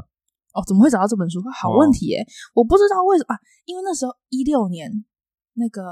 [0.52, 1.38] 哦，怎么会找到这本书？
[1.54, 5.04] 好问题、欸，哦、我不知道为什么啊，因为那时候一六年。
[5.58, 5.82] 那个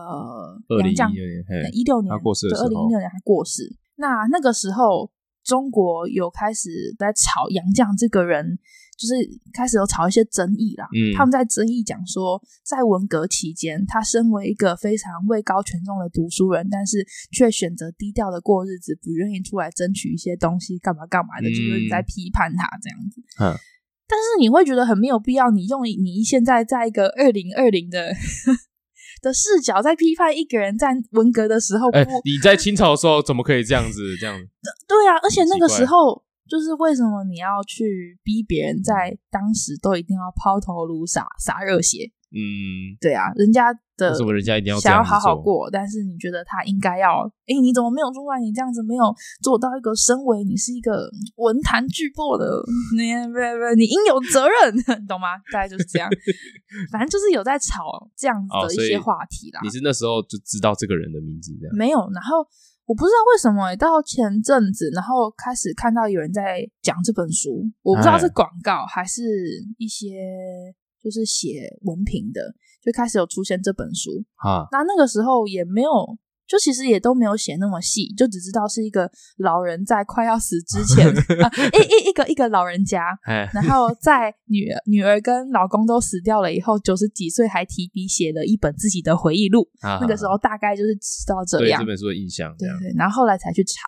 [0.97, 3.77] 杨绛，一六年，他过世的时候，对，二零一六年他过世。
[3.97, 5.11] 那那个时候，
[5.43, 8.59] 中国有开始在炒杨绛这个人，
[8.97, 9.15] 就是
[9.53, 10.87] 开始有炒一些争议啦。
[10.95, 23.21] 嗯，他们在争议讲说，在文革期间，他身为一个非常位高权重的读书人，但是却选择低调的过日子，不愿意出来争取一些东西，干嘛干嘛的，嗯、就是在批判他这样子。
[23.41, 23.57] 嗯，
[24.07, 28.13] 但是你会觉得很没有必要，你用你现在在一个二零二零的。
[29.23, 34.17] 的视角在批判一个人在文革的时候，哎、欸，你在清朝的时候怎么可以这样子？
[34.21, 34.47] 这样子？
[34.87, 42.11] 对啊，而且那个时候就是为什么你要去逼别人在当时都一定要抛头颅洒洒热血？
[42.31, 45.71] 嗯，对啊，人家的为什么人家一定要想要好好过？
[45.71, 47.27] 但是你觉得他应该要？
[47.47, 48.41] 哎，你怎么没有出来？
[48.41, 49.05] 你这样子没有
[49.43, 52.45] 做到一个身为你是一个文坛巨擘的，
[52.97, 54.75] 你不不，你应有责任，
[55.07, 55.39] 懂吗？
[55.53, 56.11] 大概就是这样。
[56.91, 59.61] 反正就是有在吵这样子的一些话题啦。
[59.63, 61.77] 你是那时候就知道这个人的名字这样？
[61.77, 62.45] 没有，然后
[62.85, 69.23] 我不知道为什么、欸，到前阵子，然后开始看到有人在讲这本书，我不知道是广告还是
[69.79, 70.75] 一些。
[71.07, 72.41] 就是写文凭的，
[72.85, 74.67] 就开始有出现这本书啊。
[74.73, 81.07] 那那个时候也没有，就其实也都没有写那么细，就只知道是一个老人在快要死之前，
[81.47, 83.17] 啊、一一一个一个老人家，
[83.55, 89.69] 然后在女儿女儿跟老公都死掉了以后，九十几岁还提笔写了一本自己的回忆录。
[89.83, 92.93] 啊、那个时候大概就是知道这样，对这本书的印象，对对。
[92.97, 93.79] 然后后来才去查。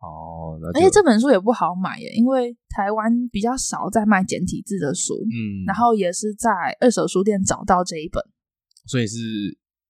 [0.00, 8.22] 哦，而且这本书也不好买耶，因为台湾比较少在卖简体字的书，嗯，然后也是在二手书店找到这一本，
[8.86, 9.16] 所以是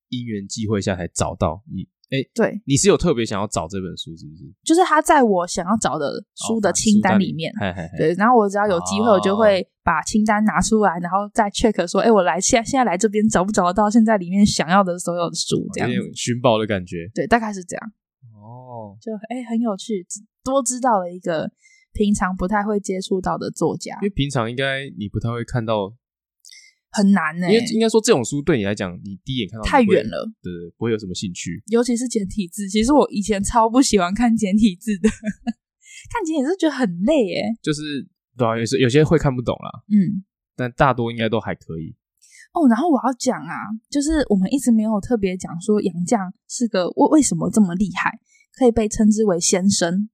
[0.08, 1.88] 因缘际会下才找到你。
[2.08, 4.44] 哎，对，你是有特别想要找这本书，是不是？
[4.62, 17.92] 就是他在我想要找的书的清单里面，哦、里对，然后我只要有机会，我就会把清单拿出来，然后再 check 说，哎，我来现现在来这边找不找得到现在里面想要的所有的书，这样寻宝的感觉，对，大概是这样。
[19.00, 20.04] 就哎、欸，很有趣，
[20.44, 21.50] 多知道了一个
[21.92, 23.94] 平常不太会接触到的作家。
[24.02, 25.92] 因为平常应该你不太会看到，
[26.90, 27.52] 很难呢、欸。
[27.54, 31.62] 因为应该说这种书对你来讲，你第一眼看到太远了，对，不会有什么兴趣。
[31.66, 35.08] 尤其是简体字，其实我以前超不喜欢看简体字的，
[36.12, 37.42] 看简体字觉得很累耶。
[37.62, 39.82] 就是对啊，有些有些会看不懂啦。
[39.88, 41.96] 嗯，但大多应该都还可以。
[42.52, 43.52] 哦，然后我要讲啊，
[43.90, 46.18] 就是我们一直没有特别讲说杨绛
[46.48, 48.18] 是个为为什么这么厉害，
[48.56, 50.08] 可以被称之为先生。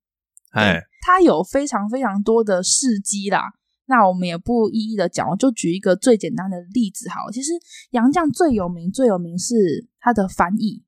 [0.51, 3.55] 哎，他有非常非常多的事迹啦。
[3.87, 7.33] 那我们也不一一的讲，我就举一个最简单的例子好了。
[7.33, 7.53] 其实
[7.91, 9.55] 杨绛最有名最有名是
[9.99, 10.85] 他的翻译，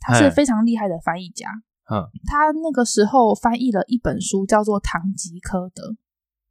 [0.00, 1.48] 他是非常厉害的翻译家。
[1.90, 5.90] 嗯，他那个时候翻译了一本书，叫做《堂吉诃德》。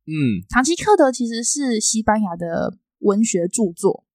[0.06, 4.06] 嗯，《堂吉诃德》其实是西班牙的文学著作。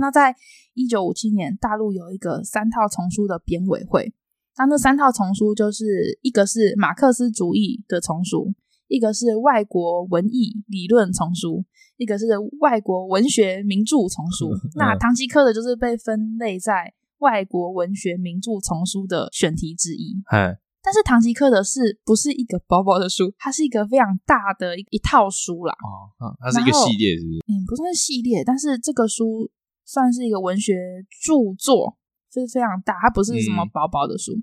[0.00, 0.34] 那在
[0.74, 4.12] 一九五七年，大陆有一个三套丛书的编委会。
[4.58, 8.52] 那那三套丛书就是一个是马克思主义的丛书，
[8.88, 11.64] 一个是外国文艺理论丛书，
[11.96, 12.26] 一个是
[12.60, 14.50] 外国文学名著丛书。
[14.66, 20.20] 嗯、那《唐吉诃德》就是被分类在外国文学名著丛书的选题之一。
[20.26, 23.32] 哎、但是《唐吉诃德》是不是一个薄薄的书？
[23.38, 25.72] 它是一个非常大的一一套书啦。
[25.72, 27.38] 哦，嗯、它是一个系列，是不是？
[27.46, 29.48] 嗯，不算是系列，但是这个书
[29.84, 30.74] 算是一个文学
[31.22, 31.96] 著作。
[32.30, 34.32] 就是非常大，它不是什么薄薄的书。
[34.32, 34.42] 嗯、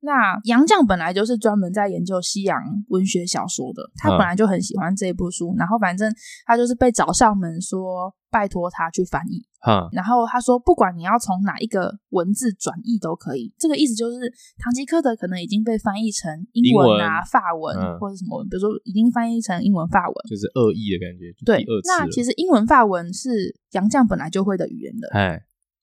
[0.00, 5.52] 那杨绛本来就是专门在研究西洋文学小说的，他本来就很喜欢这一部书。
[5.54, 6.12] 嗯、然后反正
[6.46, 9.46] 他就是被找上门说拜托他去翻译。
[9.66, 13.52] 嗯、然后他说不管你要从哪一个文字转译都可以。
[13.58, 14.16] 这个意思就是
[14.56, 21.28] 《唐吉诃德》可能已经被翻译成英文啊、文法文、嗯、或者什么文，比如说已经翻译成英文、法文，就是恶意的感觉。
[21.44, 25.10] 对，那其实英文、法文是杨绛本来就会的语言的。
[25.12, 25.38] 哎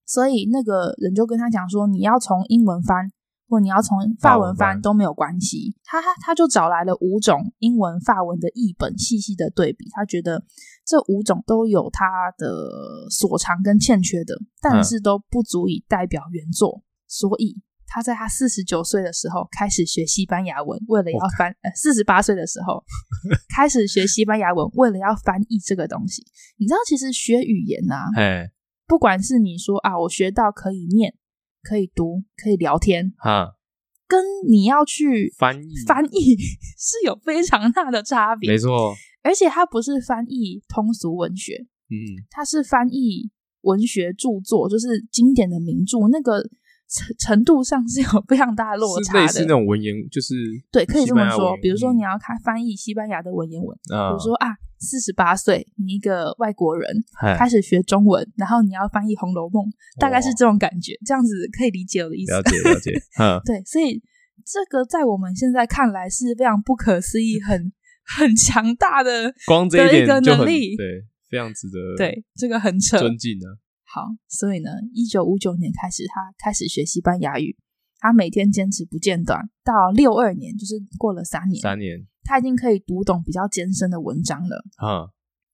[0.08, 3.12] 所以那个人就跟他讲说，你要从英文翻，
[3.50, 5.76] 或你要从法文翻都没有关系。
[5.84, 9.89] 他他他就找来了五种英文、法文的译本，细细的对比。
[9.91, 10.41] 他觉得
[10.86, 12.06] 这五种都有他
[12.38, 12.48] 的
[13.10, 16.82] 所长跟欠缺的，但是都不足以代表原作。
[16.82, 21.54] 嗯、所以他在他四十九岁的时候开始学西班牙文，为了要翻。
[21.63, 22.82] 呃，四十八岁的时候
[23.54, 26.24] 开始学西班牙文，为了要翻译这个东西。
[26.58, 28.06] 你知道，其实学语言啊。
[28.88, 31.13] 不管是你说啊，我学到可以念、
[31.62, 33.56] 可以读、可以聊天，哈，
[34.08, 36.38] 跟你要去翻译翻译
[36.78, 38.93] 是有非常大的差别，没错。
[39.21, 43.30] 而且它不是翻译通俗文学，嗯，它是翻译
[43.62, 46.41] 文学著作，就是经典的名著，那个。
[46.89, 50.36] 程程度上是有非常大的落差的，是类似那种文言，就是
[50.71, 51.56] 对，可以这么说。
[51.62, 54.47] 比如说，你要看翻译西班牙的文言文，嗯、比如说啊，
[54.80, 57.04] 四十八岁，你一个外国人
[57.38, 59.65] 开始学中文，然后你要翻译《红楼梦》，
[60.00, 62.32] 大概是这种感觉，哦、这样子可以理解我的意思。
[62.32, 64.02] 了解了解，嗯， 对，所以
[64.45, 67.71] 这个在我们现在看来是非常不可思议、很
[68.17, 73.45] 很强大的光这一点的一个能力，对，非常值得对这个很扯尊敬的。
[73.88, 77.58] 好，所以呢，一九五九年开始，他开始学西班牙语。
[78.00, 84.63] 他每天坚持不间断，到六二年，就是过了三年，三年，他已经可以读懂比较艰深的文章了。
[84.84, 85.10] 嗯，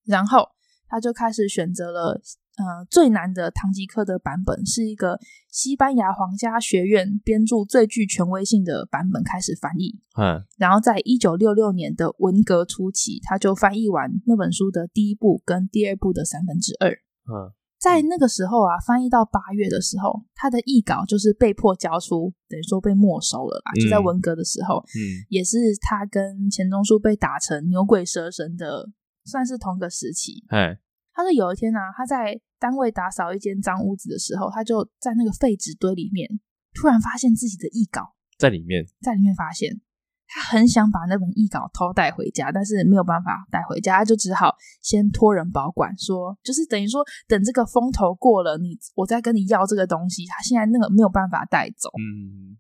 [0.05, 0.49] 然后
[0.89, 2.21] 他就开始选择了，
[2.57, 5.17] 呃，最难的《堂吉诃德》版本，是一个
[5.49, 10.01] 西班牙皇家学院编著最具权威性的版本，开始翻译。
[10.19, 16.91] 嗯，然后在一九六六年的文革初期，他就翻译完那本书的第一部跟第二部的三分之二。
[16.91, 17.53] 嗯。
[17.83, 23.71] 在那个时候啊，翻译到八月的时候，他的译稿就是被迫交出，等于说被没收了啦。
[23.75, 28.89] 嗯、就在文革的时候，嗯，也是他跟钱钟书被打成牛鬼蛇神的，
[29.25, 30.45] 算是同个时期。
[30.47, 30.79] 哎，
[31.13, 36.39] 他说有一天啊，他在单位打扫一间脏屋子的时候，他就在那个废纸堆里面，
[36.73, 39.81] 突然发现自己的译稿在里面，在里面发现。
[40.27, 50.25] 他很想把那本译稿偷带回家，但是没有办法带回家，他就只好先托人保管，说就是等于说等这个风头过了，你我再跟你要这个东西。
[50.25, 52.57] 他现在那个没有办法带走，嗯，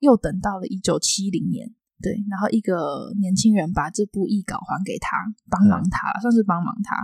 [0.00, 1.68] 又等到了一九七零年，
[2.02, 5.16] 对，然后一个年轻人把这部译稿还给他，
[5.48, 6.96] 帮忙他，嗯、算是帮忙他。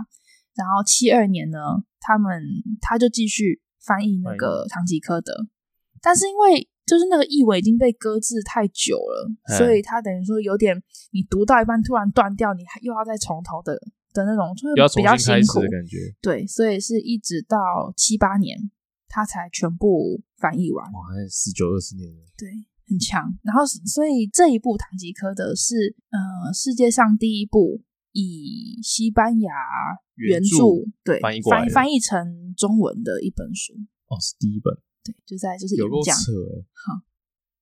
[0.55, 1.59] 然后七二年呢，
[2.01, 2.43] 他们
[2.81, 5.31] 他就继续翻译那个《堂吉诃德》，
[6.01, 6.69] 但是因为。
[6.89, 10.75] 就是那个译文已经被搁置太久了，嘿所以他等于说有点，
[11.11, 13.77] 你读到一半突然断掉，你还又要再从头的
[14.11, 15.97] 的那种，就是比较辛苦的感觉。
[16.19, 18.71] 对，所以是一直到七八年，
[19.07, 20.83] 他才全部翻译完。
[20.91, 22.17] 哇，十九二十年了。
[22.35, 22.49] 对，
[22.89, 23.29] 很强。
[23.43, 27.83] 然后，所以这一部《堂吉诃德》是呃世界上第一部
[28.13, 29.53] 以西班牙
[30.15, 33.73] 原著，对翻译翻翻译成中文的一本书。
[34.07, 34.73] 哦，是第一本。
[35.11, 36.93] 对，就在就是演讲，好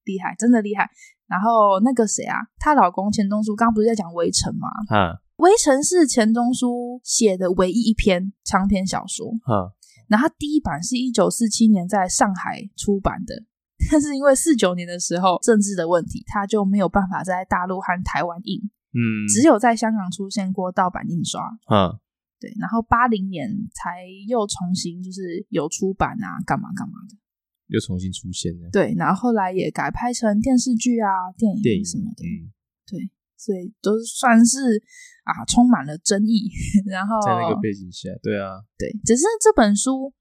[0.05, 0.89] 厉害，真的厉害。
[1.27, 4.67] 然后那个谁啊，她老公钱钟书，刚刚不是在讲《围城》吗？
[4.89, 9.27] 嗯，《围城》是钱钟书写的唯一一篇长篇小说。
[9.27, 9.67] 嗯，
[10.07, 13.35] 然后他第一版是一九四七年在上海出版的，
[13.91, 18.61] 但是因为四九年的时候政治的问题，他就没有办法在大陆和台湾印。
[18.93, 21.91] 嗯，只有在香港出现过盗版印刷，嗯，
[22.39, 27.17] 对，然后八零年才又重新就是有出版啊，干嘛干嘛的，
[27.67, 32.51] 又重新出现了，对，然后后来也改拍成电视剧啊、电影什么的，嗯，
[32.87, 34.81] 对，所以都算是
[35.23, 36.49] 啊充满了争议，
[36.87, 40.13] 然后在那个背景下，对啊，对，只是这本书。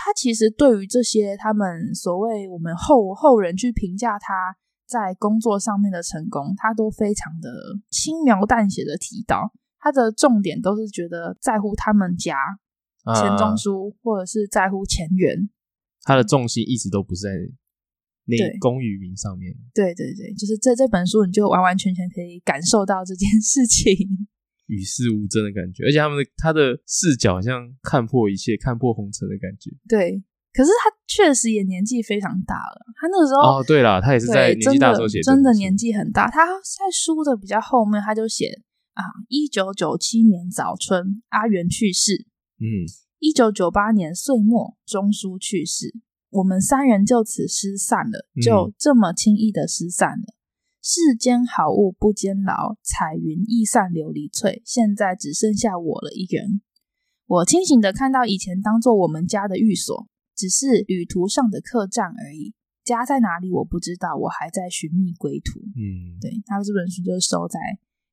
[0.00, 4.54] 他其实对于这些他们所谓我们后后人去评价他
[4.86, 7.50] 在工作上面的成功，他都非常的
[7.90, 12.36] 轻描淡写的提到，他的重点都是觉得在乎他们家
[13.16, 15.50] 钱钟书，或者是在乎钱媛，
[16.08, 17.28] 他的重心一直都不在
[18.24, 19.52] 那功与民上面。
[19.74, 23.92] 对对对，就是这这本书，你就完完全全可以感受到这件事情。
[24.68, 29.70] 与世无争的感觉，而且他们的他的视角好像看破一切、看破红尘的感觉。
[29.86, 30.22] 对，
[30.54, 32.86] 可是他确实也年纪非常大了。
[32.98, 36.30] 他那个时候哦，对了，他也是在年纪大的时候写，真的年纪很大。
[36.30, 38.46] 他在书的比较后面，他就写
[38.94, 42.26] 啊，一九九七年早春，阿元去世。
[42.60, 42.84] 嗯，
[43.18, 45.94] 一九九八年岁末，钟书去世，
[46.30, 50.24] 我们三人就此失散了，就这么轻易的失散了。
[50.28, 50.34] 嗯
[50.80, 54.62] 世间好物不坚牢，彩云易散琉璃脆。
[54.64, 56.62] 现在只剩下我了一人。
[57.26, 62.54] 我清醒的看到以前当做我们家的寓所，只是旅途上的客栈而已。
[62.84, 65.60] 家在哪里我不知道，我还在寻觅归途。
[65.60, 67.58] 嗯，对，他这本书就是收在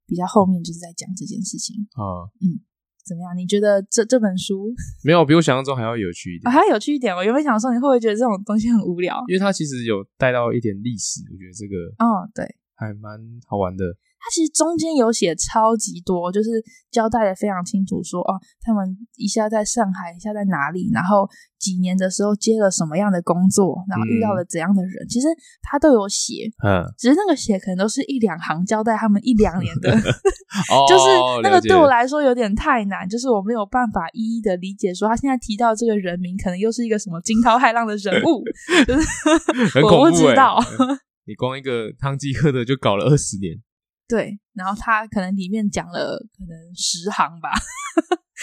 [0.04, 1.88] 比较后面，就是在讲这件事情。
[1.92, 2.60] 啊，嗯。
[3.06, 3.36] 怎么样？
[3.36, 4.74] 你觉得这这本书
[5.06, 6.48] 没有比我想象中还要有趣一点？
[6.48, 7.14] 啊、还要有趣一点？
[7.14, 9.22] 我原本想说，你会不会觉得这种东西很无聊？
[9.28, 12.44] 因为它其实有带到一点历史，我觉得这个哦，对，
[12.74, 13.84] 还蛮好玩的。
[14.26, 16.50] 他其实中间有写超级多，就是
[16.90, 18.82] 交代的非常清楚说，说哦，他们
[19.14, 21.28] 一下在上海，一下在哪里，然后
[21.60, 25.28] 几年的时候接了什么样的工作，然后遇到了怎样的人，嗯、其实
[25.62, 26.50] 他都有写。
[26.66, 29.94] 嗯，只是那个写可能都是一两行交代他们一两年的，
[30.90, 31.06] 就是
[31.44, 38.42] 那个对我来说有点太难，就是我没有办法一一的理解，说他现在提到这个人名，可能又是一个什么惊涛骇浪的人物，
[38.88, 40.58] 就是我不知道。
[41.28, 43.54] 你光一个汤吉诃德就搞了二十年。
[44.08, 47.50] 对，然后他可能里面讲了可能十行吧，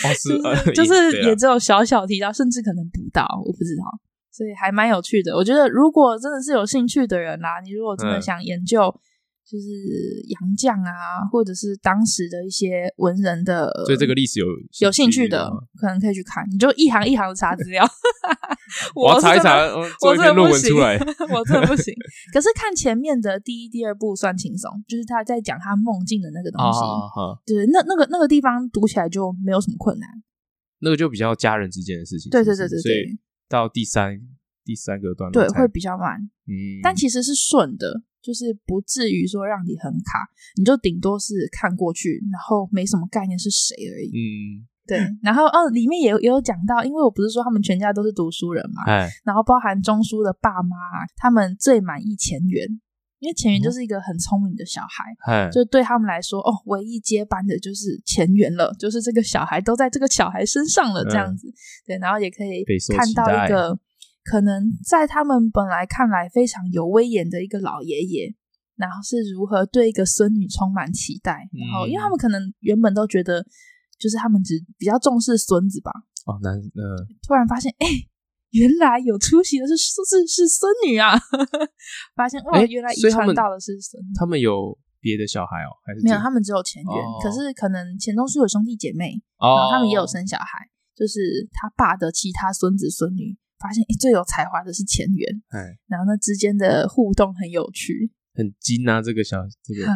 [0.06, 3.84] 哦、是就是就是也只有小小提到，甚至可能不到，我不知道，
[4.32, 5.36] 所以还蛮有趣的。
[5.36, 8.94] 我觉得如果真的是有兴趣的人啦、啊，你如果真的想研究。
[9.44, 9.68] 嗯就是
[10.30, 14.48] 杨绛啊，或者是当时的一些文人的，对这个历史有
[14.80, 16.44] 有兴趣的，可能可以去看。
[16.50, 17.86] 你就一行一行的查资料，
[18.96, 20.98] 我要查一查，我这篇论文出来，
[21.30, 21.94] 我真的不行。
[22.34, 26.80] 可是看前面的第一、第二部算轻松，就是他在讲他梦境的那个东西，
[27.46, 30.10] 对，那那个那个地方读起来就没有什么困难。
[30.80, 32.82] 那个就比较家人之间的事情，对对对对对。
[32.82, 33.20] 所以
[33.50, 34.20] 到第三
[34.64, 36.18] 第三个段落，对，会比较慢，
[36.48, 38.04] 嗯，但其实是顺的。
[38.24, 44.08] 就是不至于说让你很卡，你就顶多是看过去，然后没什么概念是谁而已。
[44.08, 44.98] 嗯，对。
[45.22, 50.78] 然后哦，里面也有也有讲到，因为我不是说他们全家都是读书人嘛，哎，然后包含钟书的爸妈，
[51.18, 52.66] 他们最满意钱媛，
[53.20, 61.50] 因为钱媛就是一个很聪明的小孩，哎，就对他们来说，哦，唯一接班的就是钱媛了，就是这个小孩都在这个小孩身上了，这样子。
[61.50, 61.54] 嗯、
[61.88, 62.64] 对，然后也可以
[62.96, 63.78] 看到一个。
[64.24, 68.34] 可能在他们本来看来非常有威严的一个老爷爷，
[68.76, 73.46] 然后是如何对一个孙女充满期待，然后因为他们可能原本都觉得，
[74.00, 75.92] 就是他们只比较重视孙子吧。
[76.26, 77.88] 哦，那，呃，突然发现，哎，
[78.52, 81.20] 原来有出息的是是是孙女啊！
[82.16, 84.08] 发现哇，原来遗传到的是孙女。
[84.16, 85.76] 他们有别的小孩哦？
[85.86, 86.18] 还是没有？
[86.18, 93.38] 他们只有钱媛，可是可能钱钟书有兄弟姐妹，然后他们也有生小孩，就是他爸的其他孙子孙女。
[93.64, 99.88] 发现诶，最有才华的是钱媛，哎，然后那之间的互动很有趣，很精啊，这个小这个，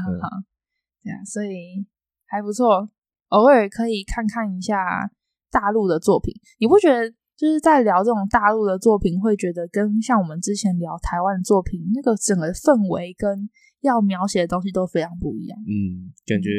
[1.04, 1.86] 对啊，所以
[2.26, 2.90] 还不错，
[3.28, 5.12] 偶尔可以看看一下
[5.52, 13.50] 大陆的作品，你不觉得就是在聊这种大陆的作品，会觉得跟像我们之前聊台湾的作品，那个整个氛围跟
[13.82, 16.50] 要描写的东西都非常不一样，嗯，感觉。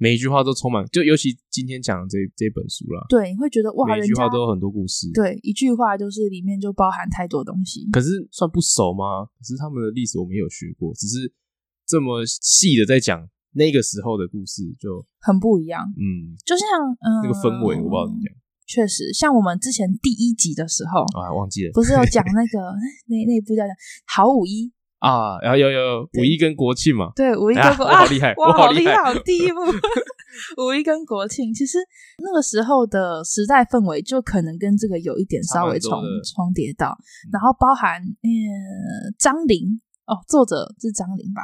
[0.00, 7.86] 每一句话都充满，就尤其今天讲的这这本书了，对，你会觉得哇，每一句话都有很多故事，对，一句话就是里面就包含太多东西。
[7.92, 9.28] 可是算不熟吗？
[9.36, 11.30] 可是他们的历史我没有学过，只是
[11.86, 15.84] 这么细的在讲那个时候的故事，就很不一样。
[16.00, 16.64] 嗯，就像
[17.04, 18.32] 嗯，那个氛围我不知道怎么讲。
[18.66, 22.72] 确实，像我们之前第一集的时候，啊，忘记了，不是有讲 那个
[23.04, 23.62] 那那部叫
[24.06, 24.64] 《好五一》。
[25.00, 27.10] 啊，然后有有五一跟国庆嘛？
[27.16, 29.60] 对，五一跟国庆，啊，我好厉害，我好厉害，好第一部
[30.62, 31.78] 五一跟国庆，其实
[32.22, 36.96] 那个时候的时代氛围就可能跟这个有一点稍微重重叠到，
[37.32, 38.30] 然后包含嗯
[39.18, 41.42] 张玲哦，作者是张玲吧？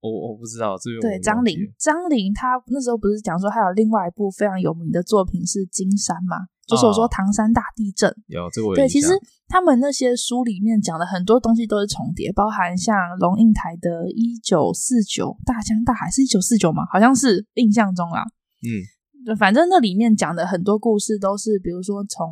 [0.00, 1.00] 我我不知道这个。
[1.00, 6.46] 对，张玲，张玲，她那时候不是讲说还有另外一部非常有名的作品是《金山》吗？
[6.68, 8.14] 就是我说唐山大地震。
[8.26, 8.74] 有这个。
[8.74, 9.08] 对，其实
[9.48, 16.84] 他们那些书里面讲的很多东西都是重叠，包含像龙应台的《一九四九大江大海》是一九四九吗？
[16.92, 18.22] 好像是印象中啊。
[18.60, 22.28] 嗯，反正那里面讲的很多故事都是，比如说从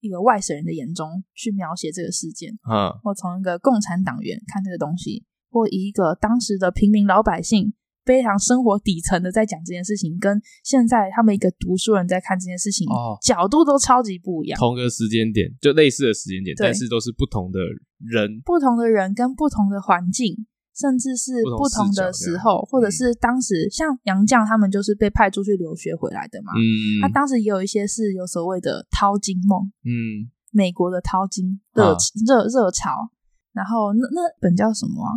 [0.00, 5.24] 一个外省人的眼中去描写这个事件，嗯，或从一个共产党员看这个东西。
[5.56, 7.72] 或一个当时的平民老百姓，
[8.04, 14.58] 非常生活底层的在讲这件事情，跟现在他们一个读书人在看这件事情，哦，角度都超级不一样。
[14.58, 17.58] 同个时间点，就类似的时间点，但是都是不同的
[18.04, 20.46] 人，不同的人跟不同的环境，
[20.76, 26.52] 甚至是不同的时候，或者是当时像杨绛他们就是被派出去留学回来的嘛。
[26.52, 31.96] 嗯，他当时也有一些是有所谓的淘金梦，嗯，美国的淘金热
[32.26, 33.08] 热热潮，
[33.54, 35.10] 然后那那本叫什么啊？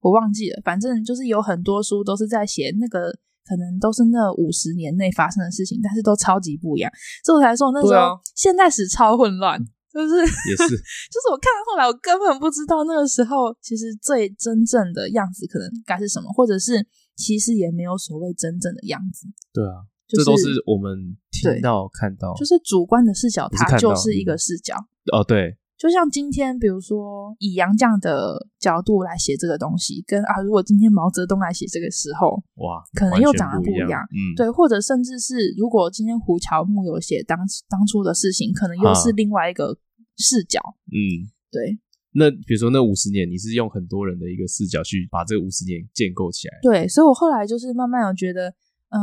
[0.00, 3.10] 我忘记了，反正就是有很多书都是在写那个，
[3.44, 6.90] 可能都是那五十年内发生的事情，但是都超级不一样。
[7.24, 9.58] 所以我才说那时候现代史超混乱，
[9.92, 10.68] 就是 也是，
[11.10, 16.86] 就是我看到后来我根本不知道那个时候其实最真正的样子可能该是什么，或者是
[17.16, 19.26] 其实也没有所谓真正的样子。
[19.52, 24.76] 对啊，就是、这都是我们听到看到，就是主观的视角，它就是一个视角。
[25.12, 25.56] 哦，对。
[25.78, 34.00] 就像今天，比如说以杨绛的角度来写这个东西，跟啊，如果今天毛泽东来写这个时候，哇，可能又长得不一样。
[34.10, 39.76] 嗯，对，或者甚至是如果今天胡乔木有写当当初的事情，可能又是另外一个
[40.16, 40.60] 视角。
[40.86, 41.78] 嗯，对。
[42.12, 46.58] 那比如说那五十年，你是用很多人的一个视角去把这五十年建构起来。
[46.62, 48.54] 对，所以我后来就是慢慢有觉得。
[48.88, 49.02] 嗯，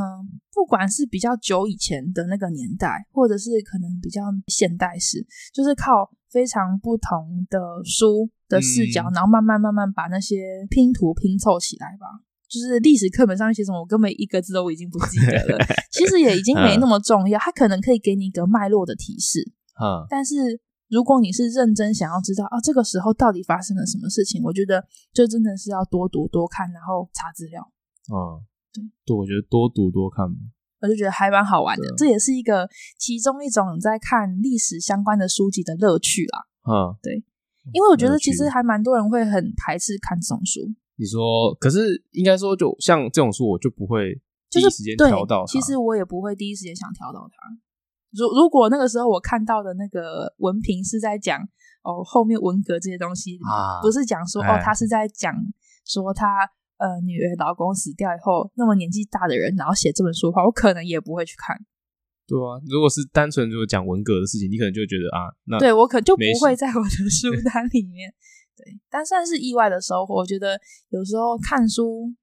[0.53, 12.07] 不管是比较久以前的那个年代，或者是可能比较现代式，就是靠非常不同的书的视角，嗯、然后慢慢慢慢把那些拼图拼凑起来吧。
[12.49, 15.65] 就是历史课本上面写什么，我根本一个字都已经不记得了。
[15.93, 19.39] 其实也已经没那么重要，它可能可以给你一个脉络的提示。
[19.79, 20.59] 嗯，但是
[20.89, 27.61] 如果你是认真想要知道啊，这个时候到底发生了什么事情，我觉得就真的是要多读多看，然后查资料。
[28.11, 28.41] 嗯。
[29.05, 30.36] 对，我觉得多读多看嘛，
[30.84, 31.84] 我就觉得还蛮好玩的。
[31.97, 32.69] 这也是一个
[32.99, 36.39] 其中一种在看历史相关的书籍的乐趣啦。
[36.67, 37.23] 嗯，对，
[37.71, 40.59] 因为我觉得其实还蛮多人会很排斥看这种书。
[40.97, 45.51] 你说，可是应该说，就像这种书，我就不会第一时间挑到它。
[45.51, 47.49] 其实我也不会第一时间想挑到它。
[48.11, 51.39] 如如果那个时候我看到的那个文凭是在讲
[51.84, 55.34] 哦后面文革这些东西，啊、不是讲说哦他是在讲
[55.86, 56.27] 说他。
[56.78, 61.55] 呃，女儿老公死掉以后，那么年纪大的人，然后写这本书的话，我可能也不会去看。
[62.26, 68.11] 对啊，如果是单纯如果讲文革的事情，你可能就觉得啊，那对我可能就不会在我的书单里面。
[68.55, 70.15] 对，但算是意外的收获。
[70.15, 70.59] 我觉得
[70.89, 72.13] 有时候看书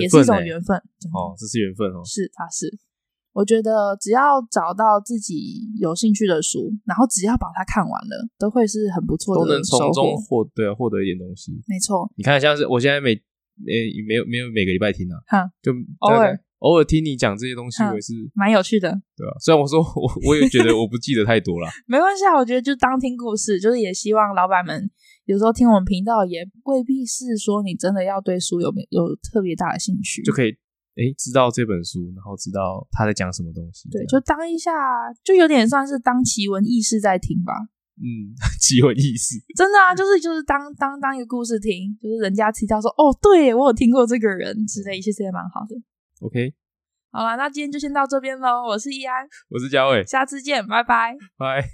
[0.00, 0.76] 也是一种缘分。
[1.12, 2.02] 哦，这是缘分哦。
[2.04, 2.78] 是，它是。
[3.32, 11.52] 我觉得只要找到自己有兴趣的书，然后只要把它看完了，都会是很不错的，都能从中获对啊，获得一点东西。
[11.66, 13.20] 没错，你看，像是我现在每。
[13.64, 19.36] 没没有没有每个礼拜听啊，哈，就偶尔偶尔听你讲这些东西，我也是蛮有趣的，对吧？
[19.40, 24.90] 虽然我说我我也觉得我不记得太多了， 没关系啊，我觉得就当听故事，就是也希望老板们
[25.26, 30.50] 有时候听我们频道，也未必是说你真的要对书有没有特别大的兴趣，就可以
[30.96, 34.72] 诶知道这本书，然后知道他在讲什么东西，对，就当一下，
[35.22, 37.54] 就有点算是当奇闻异事在听吧。
[38.00, 45.74] 嗯， 极有意思， 真的啊，就是就是当当当一个故事听，就是人家提到说，哦，对我有听过这个人之类，其实也蛮好的。
[46.20, 46.54] OK，
[47.10, 48.62] 好了，那今天就先到这边喽。
[48.68, 51.66] 我是易安，我是嘉伟，下次见，拜拜，拜。